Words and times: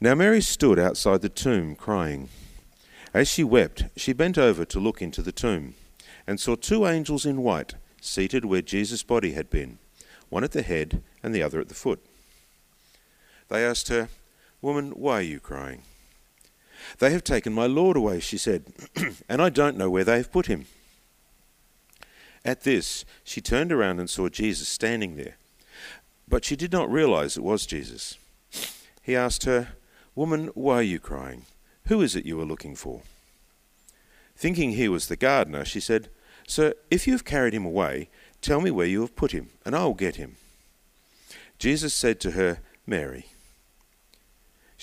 Now 0.00 0.14
Mary 0.14 0.40
stood 0.40 0.78
outside 0.78 1.20
the 1.20 1.28
tomb 1.28 1.74
crying. 1.74 2.28
As 3.12 3.26
she 3.26 3.42
wept, 3.42 3.86
she 3.96 4.12
bent 4.12 4.38
over 4.38 4.64
to 4.66 4.78
look 4.78 5.02
into 5.02 5.20
the 5.20 5.32
tomb, 5.32 5.74
and 6.28 6.38
saw 6.38 6.54
two 6.54 6.86
angels 6.86 7.26
in 7.26 7.42
white 7.42 7.74
seated 8.00 8.44
where 8.44 8.62
Jesus' 8.62 9.02
body 9.02 9.32
had 9.32 9.50
been, 9.50 9.78
one 10.28 10.44
at 10.44 10.52
the 10.52 10.62
head 10.62 11.02
and 11.24 11.34
the 11.34 11.42
other 11.42 11.58
at 11.58 11.68
the 11.68 11.74
foot. 11.74 12.00
They 13.48 13.64
asked 13.64 13.88
her, 13.88 14.08
Woman, 14.62 14.90
why 14.92 15.18
are 15.18 15.22
you 15.22 15.40
crying? 15.40 15.82
They 16.98 17.10
have 17.10 17.24
taken 17.24 17.52
my 17.52 17.66
Lord 17.66 17.96
away, 17.96 18.20
she 18.20 18.38
said, 18.38 18.72
and 19.28 19.42
I 19.42 19.50
don't 19.50 19.76
know 19.76 19.90
where 19.90 20.04
they 20.04 20.18
have 20.18 20.32
put 20.32 20.46
him. 20.46 20.66
At 22.44 22.62
this, 22.62 23.04
she 23.24 23.40
turned 23.40 23.72
around 23.72 24.00
and 24.00 24.08
saw 24.08 24.28
Jesus 24.28 24.68
standing 24.68 25.16
there, 25.16 25.36
but 26.28 26.44
she 26.44 26.56
did 26.56 26.72
not 26.72 26.90
realize 26.90 27.36
it 27.36 27.42
was 27.42 27.66
Jesus. 27.66 28.18
He 29.02 29.16
asked 29.16 29.44
her, 29.44 29.68
Woman, 30.14 30.50
why 30.54 30.76
are 30.76 30.82
you 30.82 30.98
crying? 30.98 31.42
Who 31.86 32.00
is 32.00 32.14
it 32.14 32.26
you 32.26 32.40
are 32.40 32.46
looking 32.46 32.76
for? 32.76 33.02
Thinking 34.36 34.72
he 34.72 34.88
was 34.88 35.08
the 35.08 35.16
gardener, 35.16 35.64
she 35.64 35.80
said, 35.80 36.08
Sir, 36.46 36.74
if 36.90 37.06
you 37.06 37.14
have 37.14 37.24
carried 37.24 37.54
him 37.54 37.64
away, 37.64 38.08
tell 38.40 38.60
me 38.60 38.70
where 38.70 38.86
you 38.86 39.00
have 39.00 39.16
put 39.16 39.32
him, 39.32 39.50
and 39.64 39.74
I 39.74 39.84
will 39.84 39.94
get 39.94 40.16
him. 40.16 40.36
Jesus 41.58 41.94
said 41.94 42.20
to 42.20 42.32
her, 42.32 42.58
Mary. 42.86 43.26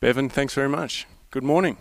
Bevan, 0.00 0.28
thanks 0.28 0.54
very 0.54 0.68
much. 0.68 1.08
Good 1.32 1.42
morning. 1.42 1.76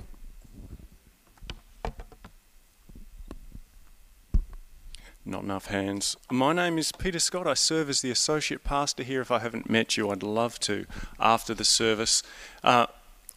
Not 5.23 5.43
enough 5.43 5.67
hands. 5.67 6.17
My 6.31 6.51
name 6.51 6.79
is 6.79 6.91
Peter 6.91 7.19
Scott. 7.19 7.45
I 7.45 7.53
serve 7.53 7.89
as 7.89 8.01
the 8.01 8.09
associate 8.09 8.63
pastor 8.63 9.03
here. 9.03 9.21
If 9.21 9.29
I 9.29 9.37
haven't 9.37 9.69
met 9.69 9.97
you, 9.97 10.09
I'd 10.09 10.23
love 10.23 10.59
to 10.61 10.87
after 11.19 11.53
the 11.53 11.63
service. 11.63 12.23
Uh, 12.63 12.87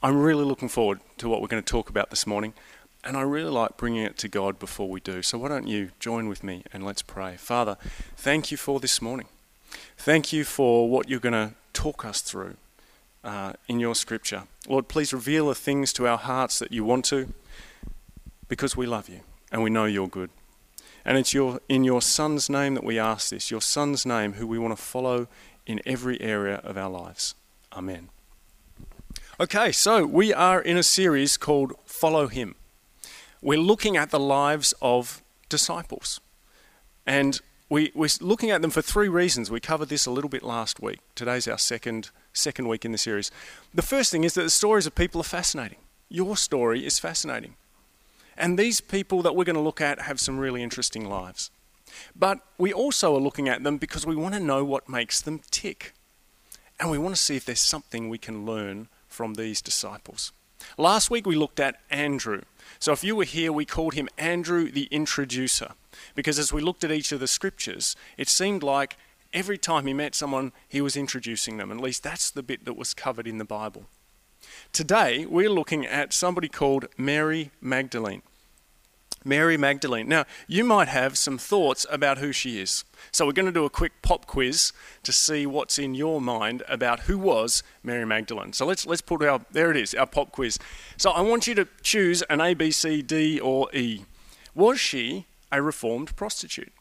I'm 0.02 0.18
really 0.22 0.46
looking 0.46 0.70
forward 0.70 1.00
to 1.18 1.28
what 1.28 1.42
we're 1.42 1.48
going 1.48 1.62
to 1.62 1.70
talk 1.70 1.90
about 1.90 2.08
this 2.08 2.26
morning, 2.26 2.54
and 3.04 3.18
I 3.18 3.20
really 3.20 3.50
like 3.50 3.76
bringing 3.76 4.02
it 4.02 4.16
to 4.18 4.28
God 4.28 4.58
before 4.58 4.88
we 4.88 5.00
do. 5.00 5.20
So, 5.20 5.36
why 5.36 5.48
don't 5.48 5.66
you 5.66 5.90
join 6.00 6.26
with 6.26 6.42
me 6.42 6.62
and 6.72 6.86
let's 6.86 7.02
pray. 7.02 7.36
Father, 7.36 7.76
thank 8.16 8.50
you 8.50 8.56
for 8.56 8.80
this 8.80 9.02
morning. 9.02 9.26
Thank 9.98 10.32
you 10.32 10.44
for 10.44 10.88
what 10.88 11.10
you're 11.10 11.20
going 11.20 11.34
to 11.34 11.52
talk 11.74 12.06
us 12.06 12.22
through 12.22 12.56
uh, 13.24 13.52
in 13.68 13.80
your 13.80 13.94
scripture. 13.94 14.44
Lord, 14.68 14.88
please 14.88 15.12
reveal 15.12 15.48
the 15.48 15.54
things 15.54 15.92
to 15.94 16.06
our 16.06 16.18
hearts 16.18 16.58
that 16.58 16.72
you 16.72 16.84
want 16.84 17.04
to 17.06 17.32
because 18.48 18.76
we 18.76 18.86
love 18.86 19.08
you 19.08 19.20
and 19.52 19.62
we 19.62 19.70
know 19.70 19.84
you're 19.84 20.08
good. 20.08 20.30
And 21.04 21.16
it's 21.16 21.32
your, 21.32 21.60
in 21.68 21.84
your 21.84 22.02
Son's 22.02 22.50
name 22.50 22.74
that 22.74 22.84
we 22.84 22.98
ask 22.98 23.30
this, 23.30 23.50
your 23.50 23.62
Son's 23.62 24.04
name, 24.04 24.34
who 24.34 24.46
we 24.46 24.58
want 24.58 24.76
to 24.76 24.82
follow 24.82 25.28
in 25.66 25.80
every 25.86 26.20
area 26.20 26.56
of 26.56 26.76
our 26.76 26.90
lives. 26.90 27.34
Amen. 27.72 28.10
Okay, 29.38 29.72
so 29.72 30.04
we 30.04 30.34
are 30.34 30.60
in 30.60 30.76
a 30.76 30.82
series 30.82 31.36
called 31.36 31.72
Follow 31.86 32.26
Him. 32.26 32.54
We're 33.40 33.58
looking 33.58 33.96
at 33.96 34.10
the 34.10 34.20
lives 34.20 34.74
of 34.82 35.22
disciples. 35.48 36.20
And 37.06 37.40
we, 37.70 37.92
we're 37.94 38.08
looking 38.20 38.50
at 38.50 38.62
them 38.62 38.70
for 38.70 38.82
three 38.82 39.08
reasons. 39.08 39.50
We 39.50 39.60
covered 39.60 39.88
this 39.88 40.04
a 40.04 40.10
little 40.10 40.28
bit 40.28 40.42
last 40.42 40.80
week. 40.80 40.98
Today's 41.14 41.46
our 41.46 41.56
second, 41.56 42.10
second 42.32 42.66
week 42.66 42.84
in 42.84 42.90
the 42.90 42.98
series. 42.98 43.30
The 43.72 43.80
first 43.80 44.10
thing 44.10 44.24
is 44.24 44.34
that 44.34 44.42
the 44.42 44.50
stories 44.50 44.86
of 44.86 44.96
people 44.96 45.20
are 45.20 45.24
fascinating. 45.24 45.78
Your 46.08 46.36
story 46.36 46.84
is 46.84 46.98
fascinating. 46.98 47.54
And 48.36 48.58
these 48.58 48.80
people 48.80 49.22
that 49.22 49.36
we're 49.36 49.44
going 49.44 49.54
to 49.54 49.62
look 49.62 49.80
at 49.80 50.02
have 50.02 50.18
some 50.18 50.38
really 50.38 50.64
interesting 50.64 51.08
lives. 51.08 51.52
But 52.16 52.40
we 52.58 52.72
also 52.72 53.14
are 53.16 53.20
looking 53.20 53.48
at 53.48 53.62
them 53.62 53.78
because 53.78 54.04
we 54.04 54.16
want 54.16 54.34
to 54.34 54.40
know 54.40 54.64
what 54.64 54.88
makes 54.88 55.20
them 55.20 55.40
tick. 55.52 55.94
And 56.80 56.90
we 56.90 56.98
want 56.98 57.14
to 57.14 57.22
see 57.22 57.36
if 57.36 57.44
there's 57.44 57.60
something 57.60 58.08
we 58.08 58.18
can 58.18 58.44
learn 58.44 58.88
from 59.06 59.34
these 59.34 59.62
disciples. 59.62 60.32
Last 60.78 61.10
week 61.10 61.26
we 61.26 61.36
looked 61.36 61.60
at 61.60 61.80
Andrew. 61.90 62.42
So 62.78 62.92
if 62.92 63.04
you 63.04 63.16
were 63.16 63.24
here, 63.24 63.52
we 63.52 63.64
called 63.64 63.94
him 63.94 64.08
Andrew 64.16 64.70
the 64.70 64.88
Introducer. 64.90 65.72
Because 66.14 66.38
as 66.38 66.52
we 66.52 66.60
looked 66.60 66.84
at 66.84 66.92
each 66.92 67.12
of 67.12 67.20
the 67.20 67.26
scriptures, 67.26 67.96
it 68.16 68.28
seemed 68.28 68.62
like 68.62 68.96
every 69.32 69.58
time 69.58 69.86
he 69.86 69.94
met 69.94 70.14
someone, 70.14 70.52
he 70.68 70.80
was 70.80 70.96
introducing 70.96 71.56
them. 71.56 71.70
At 71.70 71.80
least 71.80 72.02
that's 72.02 72.30
the 72.30 72.42
bit 72.42 72.64
that 72.64 72.76
was 72.76 72.94
covered 72.94 73.26
in 73.26 73.38
the 73.38 73.44
Bible. 73.44 73.84
Today, 74.72 75.26
we're 75.26 75.50
looking 75.50 75.84
at 75.84 76.12
somebody 76.12 76.48
called 76.48 76.86
Mary 76.96 77.50
Magdalene. 77.60 78.22
Mary 79.24 79.56
Magdalene. 79.56 80.08
Now, 80.08 80.24
you 80.46 80.64
might 80.64 80.88
have 80.88 81.18
some 81.18 81.38
thoughts 81.38 81.86
about 81.90 82.18
who 82.18 82.32
she 82.32 82.60
is. 82.60 82.84
So, 83.12 83.26
we're 83.26 83.32
going 83.32 83.46
to 83.46 83.52
do 83.52 83.64
a 83.64 83.70
quick 83.70 84.02
pop 84.02 84.26
quiz 84.26 84.72
to 85.02 85.12
see 85.12 85.46
what's 85.46 85.78
in 85.78 85.94
your 85.94 86.20
mind 86.20 86.62
about 86.68 87.00
who 87.00 87.18
was 87.18 87.62
Mary 87.82 88.06
Magdalene. 88.06 88.52
So, 88.52 88.66
let's, 88.66 88.86
let's 88.86 89.02
put 89.02 89.22
our, 89.22 89.40
there 89.50 89.70
it 89.70 89.76
is, 89.76 89.94
our 89.94 90.06
pop 90.06 90.32
quiz. 90.32 90.58
So, 90.96 91.10
I 91.10 91.20
want 91.20 91.46
you 91.46 91.54
to 91.56 91.68
choose 91.82 92.22
an 92.22 92.40
A, 92.40 92.54
B, 92.54 92.70
C, 92.70 93.02
D, 93.02 93.38
or 93.38 93.68
E. 93.74 94.04
Was 94.54 94.80
she 94.80 95.26
a 95.52 95.60
reformed 95.62 96.16
prostitute? 96.16 96.72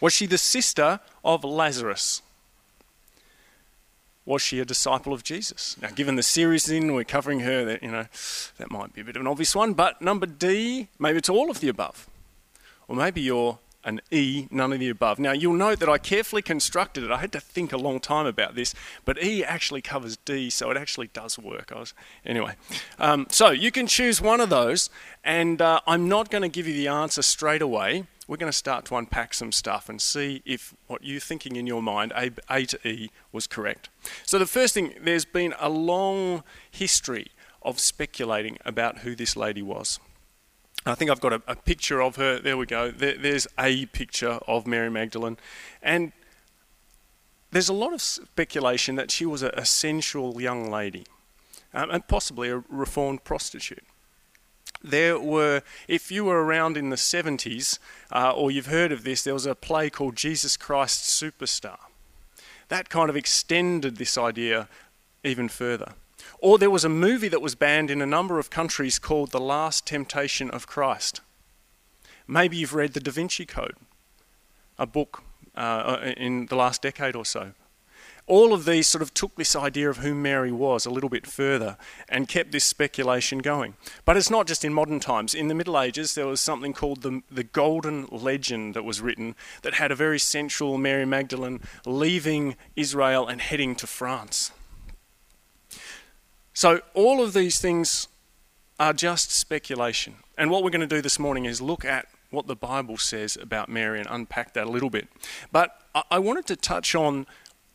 Was 0.00 0.12
she 0.12 0.26
the 0.26 0.38
sister 0.38 1.00
of 1.24 1.44
Lazarus? 1.44 2.22
Was 4.26 4.42
she 4.42 4.60
a 4.60 4.64
disciple 4.64 5.12
of 5.12 5.22
Jesus? 5.22 5.76
Now, 5.80 5.88
given 5.90 6.16
the 6.16 6.22
series 6.22 6.68
in 6.68 6.92
we're 6.92 7.04
covering 7.04 7.40
her, 7.40 7.64
that 7.64 7.82
you 7.82 7.90
know 7.90 8.06
that 8.58 8.70
might 8.70 8.92
be 8.92 9.00
a 9.00 9.04
bit 9.04 9.16
of 9.16 9.20
an 9.20 9.28
obvious 9.28 9.54
one. 9.54 9.72
But 9.72 10.02
number 10.02 10.26
D, 10.26 10.88
maybe 10.98 11.18
it's 11.18 11.28
all 11.28 11.50
of 11.50 11.60
the 11.60 11.68
above, 11.68 12.08
or 12.88 12.96
maybe 12.96 13.20
you're 13.20 13.60
an 13.84 14.00
E, 14.10 14.48
none 14.50 14.72
of 14.72 14.80
the 14.80 14.88
above. 14.88 15.20
Now, 15.20 15.30
you'll 15.30 15.54
note 15.54 15.78
that 15.78 15.88
I 15.88 15.96
carefully 15.96 16.42
constructed 16.42 17.04
it. 17.04 17.12
I 17.12 17.18
had 17.18 17.30
to 17.32 17.40
think 17.40 17.72
a 17.72 17.76
long 17.76 18.00
time 18.00 18.26
about 18.26 18.56
this, 18.56 18.74
but 19.04 19.22
E 19.22 19.44
actually 19.44 19.80
covers 19.80 20.16
D, 20.24 20.50
so 20.50 20.72
it 20.72 20.76
actually 20.76 21.06
does 21.06 21.38
work. 21.38 21.72
I 21.74 21.78
was, 21.78 21.94
anyway, 22.24 22.56
um, 22.98 23.28
so 23.30 23.50
you 23.50 23.70
can 23.70 23.86
choose 23.86 24.20
one 24.20 24.40
of 24.40 24.50
those, 24.50 24.90
and 25.22 25.62
uh, 25.62 25.80
I'm 25.86 26.08
not 26.08 26.30
going 26.30 26.42
to 26.42 26.48
give 26.48 26.66
you 26.66 26.74
the 26.74 26.88
answer 26.88 27.22
straight 27.22 27.62
away. 27.62 28.06
We're 28.28 28.36
going 28.36 28.50
to 28.50 28.56
start 28.56 28.84
to 28.86 28.96
unpack 28.96 29.34
some 29.34 29.52
stuff 29.52 29.88
and 29.88 30.00
see 30.00 30.42
if 30.44 30.74
what 30.88 31.04
you're 31.04 31.20
thinking 31.20 31.56
in 31.56 31.66
your 31.66 31.82
mind, 31.82 32.12
A, 32.16 32.32
a 32.50 32.64
to 32.66 32.88
E, 32.88 33.10
was 33.30 33.46
correct. 33.46 33.88
So, 34.24 34.38
the 34.38 34.46
first 34.46 34.74
thing, 34.74 34.94
there's 35.00 35.24
been 35.24 35.54
a 35.60 35.68
long 35.68 36.42
history 36.70 37.28
of 37.62 37.78
speculating 37.78 38.58
about 38.64 38.98
who 38.98 39.14
this 39.14 39.36
lady 39.36 39.62
was. 39.62 40.00
I 40.84 40.94
think 40.94 41.10
I've 41.10 41.20
got 41.20 41.32
a, 41.32 41.42
a 41.48 41.56
picture 41.56 42.00
of 42.00 42.16
her. 42.16 42.38
There 42.38 42.56
we 42.56 42.66
go. 42.66 42.90
There, 42.90 43.16
there's 43.16 43.46
a 43.58 43.86
picture 43.86 44.38
of 44.46 44.66
Mary 44.66 44.90
Magdalene. 44.90 45.36
And 45.82 46.12
there's 47.50 47.68
a 47.68 47.74
lot 47.74 47.92
of 47.92 48.00
speculation 48.00 48.94
that 48.96 49.10
she 49.10 49.26
was 49.26 49.42
a, 49.42 49.48
a 49.50 49.64
sensual 49.64 50.40
young 50.40 50.70
lady 50.70 51.06
um, 51.74 51.90
and 51.90 52.06
possibly 52.06 52.50
a 52.50 52.62
reformed 52.68 53.24
prostitute. 53.24 53.84
There 54.86 55.18
were, 55.18 55.62
if 55.88 56.12
you 56.12 56.24
were 56.24 56.44
around 56.44 56.76
in 56.76 56.90
the 56.90 56.96
70s 56.96 57.80
uh, 58.12 58.30
or 58.30 58.52
you've 58.52 58.66
heard 58.66 58.92
of 58.92 59.02
this, 59.02 59.24
there 59.24 59.34
was 59.34 59.44
a 59.44 59.56
play 59.56 59.90
called 59.90 60.14
Jesus 60.14 60.56
Christ 60.56 61.02
Superstar. 61.02 61.78
That 62.68 62.88
kind 62.88 63.10
of 63.10 63.16
extended 63.16 63.96
this 63.96 64.16
idea 64.16 64.68
even 65.24 65.48
further. 65.48 65.94
Or 66.38 66.56
there 66.56 66.70
was 66.70 66.84
a 66.84 66.88
movie 66.88 67.28
that 67.28 67.42
was 67.42 67.56
banned 67.56 67.90
in 67.90 68.00
a 68.00 68.06
number 68.06 68.38
of 68.38 68.48
countries 68.48 69.00
called 69.00 69.32
The 69.32 69.40
Last 69.40 69.86
Temptation 69.86 70.50
of 70.50 70.68
Christ. 70.68 71.20
Maybe 72.28 72.56
you've 72.56 72.74
read 72.74 72.92
The 72.92 73.00
Da 73.00 73.10
Vinci 73.10 73.44
Code, 73.44 73.76
a 74.78 74.86
book 74.86 75.24
uh, 75.56 76.12
in 76.16 76.46
the 76.46 76.56
last 76.56 76.82
decade 76.82 77.16
or 77.16 77.24
so. 77.24 77.52
All 78.26 78.52
of 78.52 78.64
these 78.64 78.88
sort 78.88 79.02
of 79.02 79.14
took 79.14 79.36
this 79.36 79.54
idea 79.54 79.88
of 79.88 79.98
who 79.98 80.14
Mary 80.14 80.50
was 80.50 80.84
a 80.84 80.90
little 80.90 81.08
bit 81.08 81.26
further 81.26 81.76
and 82.08 82.26
kept 82.28 82.50
this 82.50 82.64
speculation 82.64 83.38
going. 83.38 83.74
But 84.04 84.16
it's 84.16 84.30
not 84.30 84.46
just 84.46 84.64
in 84.64 84.74
modern 84.74 84.98
times. 84.98 85.34
In 85.34 85.48
the 85.48 85.54
Middle 85.54 85.80
Ages, 85.80 86.14
there 86.14 86.26
was 86.26 86.40
something 86.40 86.72
called 86.72 87.02
the, 87.02 87.22
the 87.30 87.44
Golden 87.44 88.06
Legend 88.06 88.74
that 88.74 88.84
was 88.84 89.00
written 89.00 89.36
that 89.62 89.74
had 89.74 89.92
a 89.92 89.94
very 89.94 90.18
central 90.18 90.76
Mary 90.76 91.06
Magdalene 91.06 91.60
leaving 91.84 92.56
Israel 92.74 93.28
and 93.28 93.40
heading 93.40 93.76
to 93.76 93.86
France. 93.86 94.50
So, 96.52 96.80
all 96.94 97.22
of 97.22 97.34
these 97.34 97.60
things 97.60 98.08
are 98.80 98.92
just 98.92 99.30
speculation. 99.30 100.16
And 100.38 100.50
what 100.50 100.64
we're 100.64 100.70
going 100.70 100.80
to 100.80 100.86
do 100.86 101.02
this 101.02 101.18
morning 101.18 101.44
is 101.44 101.60
look 101.60 101.84
at 101.84 102.06
what 102.30 102.46
the 102.46 102.56
Bible 102.56 102.96
says 102.96 103.36
about 103.36 103.68
Mary 103.68 104.00
and 104.00 104.08
unpack 104.10 104.54
that 104.54 104.66
a 104.66 104.70
little 104.70 104.90
bit. 104.90 105.08
But 105.52 105.80
I 106.10 106.18
wanted 106.18 106.46
to 106.46 106.56
touch 106.56 106.94
on 106.94 107.26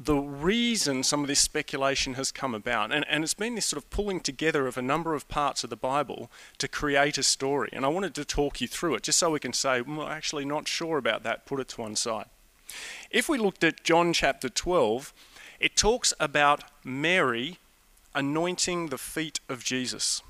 the 0.05 0.15
reason 0.15 1.03
some 1.03 1.21
of 1.21 1.27
this 1.27 1.39
speculation 1.39 2.15
has 2.15 2.31
come 2.31 2.55
about. 2.55 2.91
And, 2.91 3.05
and 3.07 3.23
it's 3.23 3.35
been 3.35 3.55
this 3.55 3.67
sort 3.67 3.83
of 3.83 3.89
pulling 3.89 4.19
together 4.19 4.65
of 4.65 4.77
a 4.77 4.81
number 4.81 5.13
of 5.13 5.27
parts 5.27 5.63
of 5.63 5.69
the 5.69 5.75
Bible 5.75 6.31
to 6.57 6.67
create 6.67 7.17
a 7.17 7.23
story. 7.23 7.69
And 7.71 7.85
I 7.85 7.89
wanted 7.89 8.15
to 8.15 8.25
talk 8.25 8.61
you 8.61 8.67
through 8.67 8.95
it 8.95 9.03
just 9.03 9.19
so 9.19 9.31
we 9.31 9.39
can 9.39 9.53
say, 9.53 9.79
hmm, 9.81 9.97
well, 9.97 10.07
actually, 10.07 10.45
not 10.45 10.67
sure 10.67 10.97
about 10.97 11.23
that, 11.23 11.45
put 11.45 11.59
it 11.59 11.67
to 11.69 11.81
one 11.81 11.95
side. 11.95 12.25
If 13.11 13.29
we 13.29 13.37
looked 13.37 13.63
at 13.63 13.83
John 13.83 14.13
chapter 14.13 14.49
12, 14.49 15.13
it 15.59 15.75
talks 15.75 16.13
about 16.19 16.63
Mary 16.83 17.57
anointing 18.15 18.87
the 18.87 18.97
feet 18.97 19.39
of 19.49 19.63
Jesus. 19.63 20.23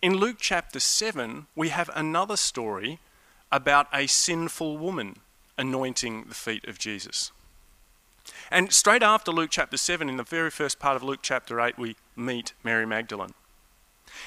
In 0.00 0.14
Luke 0.14 0.36
chapter 0.38 0.78
7, 0.78 1.46
we 1.56 1.70
have 1.70 1.90
another 1.94 2.36
story 2.36 3.00
about 3.50 3.88
a 3.92 4.06
sinful 4.06 4.78
woman 4.78 5.16
anointing 5.58 6.26
the 6.28 6.34
feet 6.34 6.66
of 6.66 6.78
Jesus. 6.78 7.32
And 8.50 8.72
straight 8.72 9.02
after 9.02 9.30
Luke 9.30 9.50
chapter 9.50 9.76
7, 9.76 10.08
in 10.08 10.16
the 10.16 10.22
very 10.22 10.50
first 10.50 10.78
part 10.78 10.96
of 10.96 11.02
Luke 11.02 11.20
chapter 11.22 11.60
8, 11.60 11.78
we 11.78 11.96
meet 12.16 12.52
Mary 12.62 12.86
Magdalene. 12.86 13.34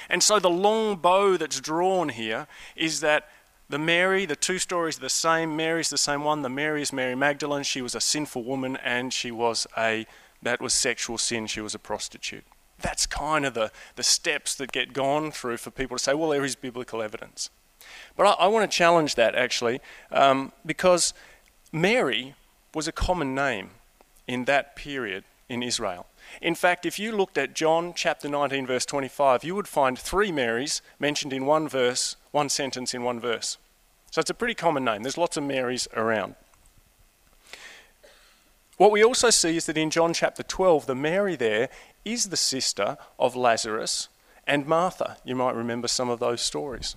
And 0.08 0.22
so 0.22 0.38
the 0.38 0.50
long 0.50 0.96
bow 0.96 1.36
that's 1.36 1.60
drawn 1.60 2.10
here 2.10 2.46
is 2.76 3.00
that 3.00 3.28
the 3.68 3.78
Mary, 3.78 4.26
the 4.26 4.36
two 4.36 4.58
stories 4.58 4.98
are 4.98 5.02
the 5.02 5.08
same. 5.08 5.56
Mary's 5.56 5.90
the 5.90 5.98
same 5.98 6.24
one. 6.24 6.42
The 6.42 6.48
Mary 6.48 6.82
is 6.82 6.92
Mary 6.92 7.14
Magdalene. 7.14 7.62
She 7.62 7.82
was 7.82 7.94
a 7.94 8.00
sinful 8.00 8.44
woman 8.44 8.76
and 8.76 9.12
she 9.12 9.30
was 9.30 9.66
a, 9.76 10.06
that 10.42 10.60
was 10.60 10.74
sexual 10.74 11.18
sin. 11.18 11.46
She 11.46 11.60
was 11.60 11.74
a 11.74 11.78
prostitute. 11.78 12.44
That's 12.80 13.06
kind 13.06 13.46
of 13.46 13.54
the, 13.54 13.70
the 13.96 14.02
steps 14.02 14.54
that 14.56 14.72
get 14.72 14.92
gone 14.92 15.30
through 15.30 15.56
for 15.56 15.70
people 15.70 15.96
to 15.96 16.02
say, 16.02 16.14
well, 16.14 16.30
there 16.30 16.44
is 16.44 16.56
biblical 16.56 17.00
evidence. 17.00 17.50
But 18.16 18.26
I, 18.26 18.44
I 18.44 18.46
want 18.48 18.70
to 18.70 18.76
challenge 18.76 19.14
that 19.16 19.34
actually, 19.34 19.80
um, 20.10 20.52
because 20.64 21.14
Mary 21.72 22.34
was 22.74 22.88
a 22.88 22.92
common 22.92 23.34
name 23.34 23.70
in 24.26 24.44
that 24.44 24.76
period 24.76 25.24
in 25.48 25.62
Israel. 25.62 26.06
In 26.40 26.54
fact, 26.54 26.86
if 26.86 26.98
you 26.98 27.12
looked 27.12 27.36
at 27.36 27.54
John 27.54 27.92
chapter 27.94 28.28
19, 28.28 28.66
verse 28.66 28.86
25, 28.86 29.44
you 29.44 29.54
would 29.54 29.68
find 29.68 29.98
three 29.98 30.32
Marys 30.32 30.80
mentioned 30.98 31.32
in 31.32 31.44
one 31.44 31.68
verse, 31.68 32.16
one 32.30 32.48
sentence 32.48 32.94
in 32.94 33.02
one 33.02 33.20
verse. 33.20 33.58
So 34.10 34.20
it's 34.20 34.30
a 34.30 34.34
pretty 34.34 34.54
common 34.54 34.84
name. 34.84 35.02
There's 35.02 35.18
lots 35.18 35.36
of 35.36 35.44
Marys 35.44 35.88
around. 35.94 36.34
What 38.76 38.90
we 38.90 39.04
also 39.04 39.30
see 39.30 39.56
is 39.56 39.66
that 39.66 39.76
in 39.76 39.90
John 39.90 40.12
chapter 40.12 40.42
12, 40.42 40.86
the 40.86 40.94
Mary 40.94 41.36
there 41.36 41.68
is 42.04 42.30
the 42.30 42.36
sister 42.36 42.96
of 43.18 43.36
Lazarus 43.36 44.08
and 44.46 44.66
Martha. 44.66 45.18
You 45.24 45.36
might 45.36 45.54
remember 45.54 45.88
some 45.88 46.10
of 46.10 46.18
those 46.18 46.40
stories. 46.40 46.96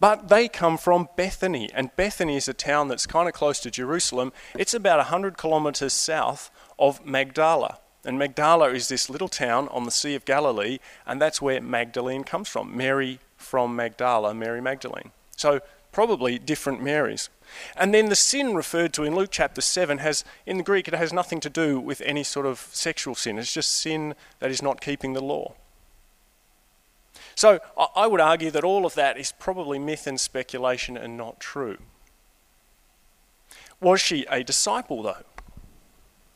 But 0.00 0.28
they 0.28 0.48
come 0.48 0.78
from 0.78 1.10
Bethany, 1.14 1.68
and 1.74 1.94
Bethany 1.94 2.36
is 2.36 2.48
a 2.48 2.54
town 2.54 2.88
that's 2.88 3.06
kind 3.06 3.28
of 3.28 3.34
close 3.34 3.60
to 3.60 3.70
Jerusalem. 3.70 4.32
It's 4.58 4.72
about 4.72 4.96
100 4.96 5.36
kilometres 5.36 5.92
south 5.92 6.50
of 6.78 7.04
Magdala. 7.04 7.78
And 8.02 8.18
Magdala 8.18 8.70
is 8.70 8.88
this 8.88 9.10
little 9.10 9.28
town 9.28 9.68
on 9.68 9.84
the 9.84 9.90
Sea 9.90 10.14
of 10.14 10.24
Galilee, 10.24 10.78
and 11.06 11.20
that's 11.20 11.42
where 11.42 11.60
Magdalene 11.60 12.24
comes 12.24 12.48
from. 12.48 12.74
Mary 12.74 13.18
from 13.36 13.76
Magdala, 13.76 14.32
Mary 14.32 14.62
Magdalene. 14.62 15.12
So 15.36 15.60
probably 15.92 16.38
different 16.38 16.82
Marys. 16.82 17.28
And 17.76 17.92
then 17.92 18.08
the 18.08 18.16
sin 18.16 18.54
referred 18.54 18.94
to 18.94 19.04
in 19.04 19.14
Luke 19.14 19.30
chapter 19.30 19.60
7 19.60 19.98
has, 19.98 20.24
in 20.46 20.56
the 20.56 20.62
Greek, 20.62 20.88
it 20.88 20.94
has 20.94 21.12
nothing 21.12 21.40
to 21.40 21.50
do 21.50 21.78
with 21.78 22.00
any 22.06 22.22
sort 22.22 22.46
of 22.46 22.68
sexual 22.72 23.14
sin. 23.14 23.38
It's 23.38 23.52
just 23.52 23.72
sin 23.72 24.14
that 24.38 24.50
is 24.50 24.62
not 24.62 24.80
keeping 24.80 25.12
the 25.12 25.22
law. 25.22 25.54
So 27.40 27.58
I 27.96 28.06
would 28.06 28.20
argue 28.20 28.50
that 28.50 28.64
all 28.64 28.84
of 28.84 28.94
that 28.96 29.16
is 29.16 29.32
probably 29.32 29.78
myth 29.78 30.06
and 30.06 30.20
speculation 30.20 30.98
and 30.98 31.16
not 31.16 31.40
true. 31.40 31.78
Was 33.80 33.98
she 33.98 34.26
a 34.28 34.44
disciple, 34.44 35.02
though? 35.02 35.24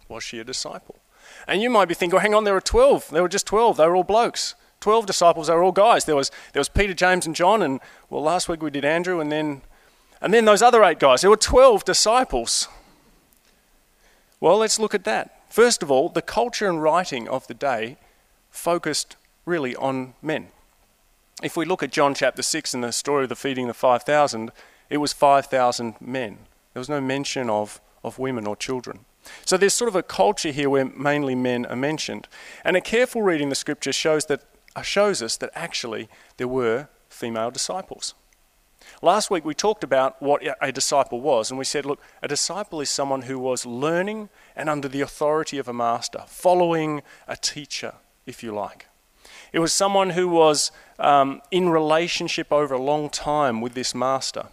Was 0.09 0.25
she 0.25 0.39
a 0.39 0.45
disciple? 0.45 1.01
And 1.47 1.61
you 1.61 1.69
might 1.69 1.89
be 1.89 1.95
thinking, 1.95 2.17
oh, 2.17 2.21
hang 2.21 2.35
on, 2.35 2.45
there 2.45 2.55
were 2.55 2.61
12. 2.63 3.11
There 3.11 3.21
were 3.21 3.29
just 3.29 3.47
12. 3.47 3.77
They 3.77 3.87
were 3.87 3.95
all 3.95 4.03
blokes. 4.03 4.55
12 4.81 5.05
disciples, 5.05 5.49
they 5.49 5.53
were 5.53 5.63
all 5.63 5.73
guys. 5.73 6.07
There 6.07 6.17
was, 6.17 6.31
there 6.55 6.61
was 6.61 6.71
Peter, 6.71 6.95
James, 6.95 7.27
and 7.27 7.37
John, 7.37 7.61
and 7.61 7.81
well, 8.09 8.23
last 8.23 8.49
week 8.49 8.63
we 8.63 8.71
did 8.71 8.87
Andrew, 8.87 9.21
and 9.21 9.31
then, 9.31 9.61
and 10.23 10.33
then 10.33 10.47
those 10.47 10.63
other 10.63 10.83
eight 10.85 11.01
guys. 11.01 11.21
There 11.21 11.29
were 11.29 11.37
12 11.37 11.85
disciples. 11.85 12.67
Well, 14.41 14.57
let's 14.57 14.79
look 14.79 14.95
at 14.95 15.05
that. 15.05 15.43
First 15.51 15.83
of 15.83 15.91
all, 15.91 16.09
the 16.09 16.23
culture 16.23 16.67
and 16.67 16.83
writing 16.83 17.29
of 17.29 17.47
the 17.47 17.53
day 17.53 17.99
focused 18.51 19.17
really 19.45 19.77
on 19.77 20.15
men 20.23 20.49
if 21.43 21.57
we 21.57 21.65
look 21.65 21.83
at 21.83 21.93
John 21.93 22.15
chapter 22.15 22.43
6 22.43 22.75
and 22.75 22.85
the 22.85 22.93
story 22.93 23.25
of 23.25 23.29
the 23.29 23.37
feeding 23.37 23.67
the 23.67 23.75
5,000, 23.75 24.53
it 24.91 24.99
was 24.99 25.13
5,000 25.13 25.97
men. 26.01 26.39
There 26.73 26.81
was 26.81 26.89
no 26.89 27.01
mention 27.01 27.51
of, 27.51 27.81
of 28.03 28.19
women 28.19 28.47
or 28.47 28.57
children. 28.57 29.01
So 29.45 29.57
there's 29.57 29.75
sort 29.75 29.89
of 29.89 29.97
a 29.97 30.03
culture 30.03 30.51
here 30.51 30.69
where 30.69 30.85
mainly 30.85 31.35
men 31.35 31.67
are 31.67 31.77
mentioned. 31.77 32.29
And 32.65 32.77
a 32.77 32.81
careful 32.81 33.23
reading 33.23 33.47
of 33.47 33.51
the 33.51 33.57
scripture 33.57 33.93
shows, 33.93 34.27
that, 34.27 34.43
uh, 34.77 34.83
shows 34.83 35.23
us 35.23 35.37
that 35.39 35.51
actually 35.55 36.09
there 36.37 36.49
were 36.49 36.89
female 37.09 37.51
disciples. 37.51 38.15
Last 39.01 39.31
week 39.31 39.45
we 39.45 39.55
talked 39.55 39.83
about 39.83 40.21
what 40.21 40.43
a 40.61 40.73
disciple 40.73 41.21
was, 41.21 41.51
and 41.51 41.59
we 41.59 41.65
said, 41.65 41.87
look, 41.87 42.01
a 42.23 42.29
disciple 42.29 42.81
is 42.81 42.91
someone 42.91 43.23
who 43.23 43.39
was 43.39 43.65
learning 43.65 44.29
and 44.55 44.69
under 44.69 44.89
the 44.89 45.01
authority 45.01 45.59
of 45.59 45.69
a 45.69 45.73
master, 45.73 46.25
following 46.27 47.03
a 47.27 47.37
teacher, 47.37 47.95
if 48.27 48.43
you 48.43 48.55
like. 48.55 48.87
It 49.53 49.61
was 49.61 49.73
someone 49.73 50.11
who 50.11 50.29
was 50.29 50.71
um, 50.99 51.43
in 51.51 51.69
relationship 51.69 52.53
over 52.53 52.75
a 52.75 52.83
long 52.83 53.11
time 53.11 53.61
with 53.61 53.75
this 53.75 53.95
master. 53.95 54.47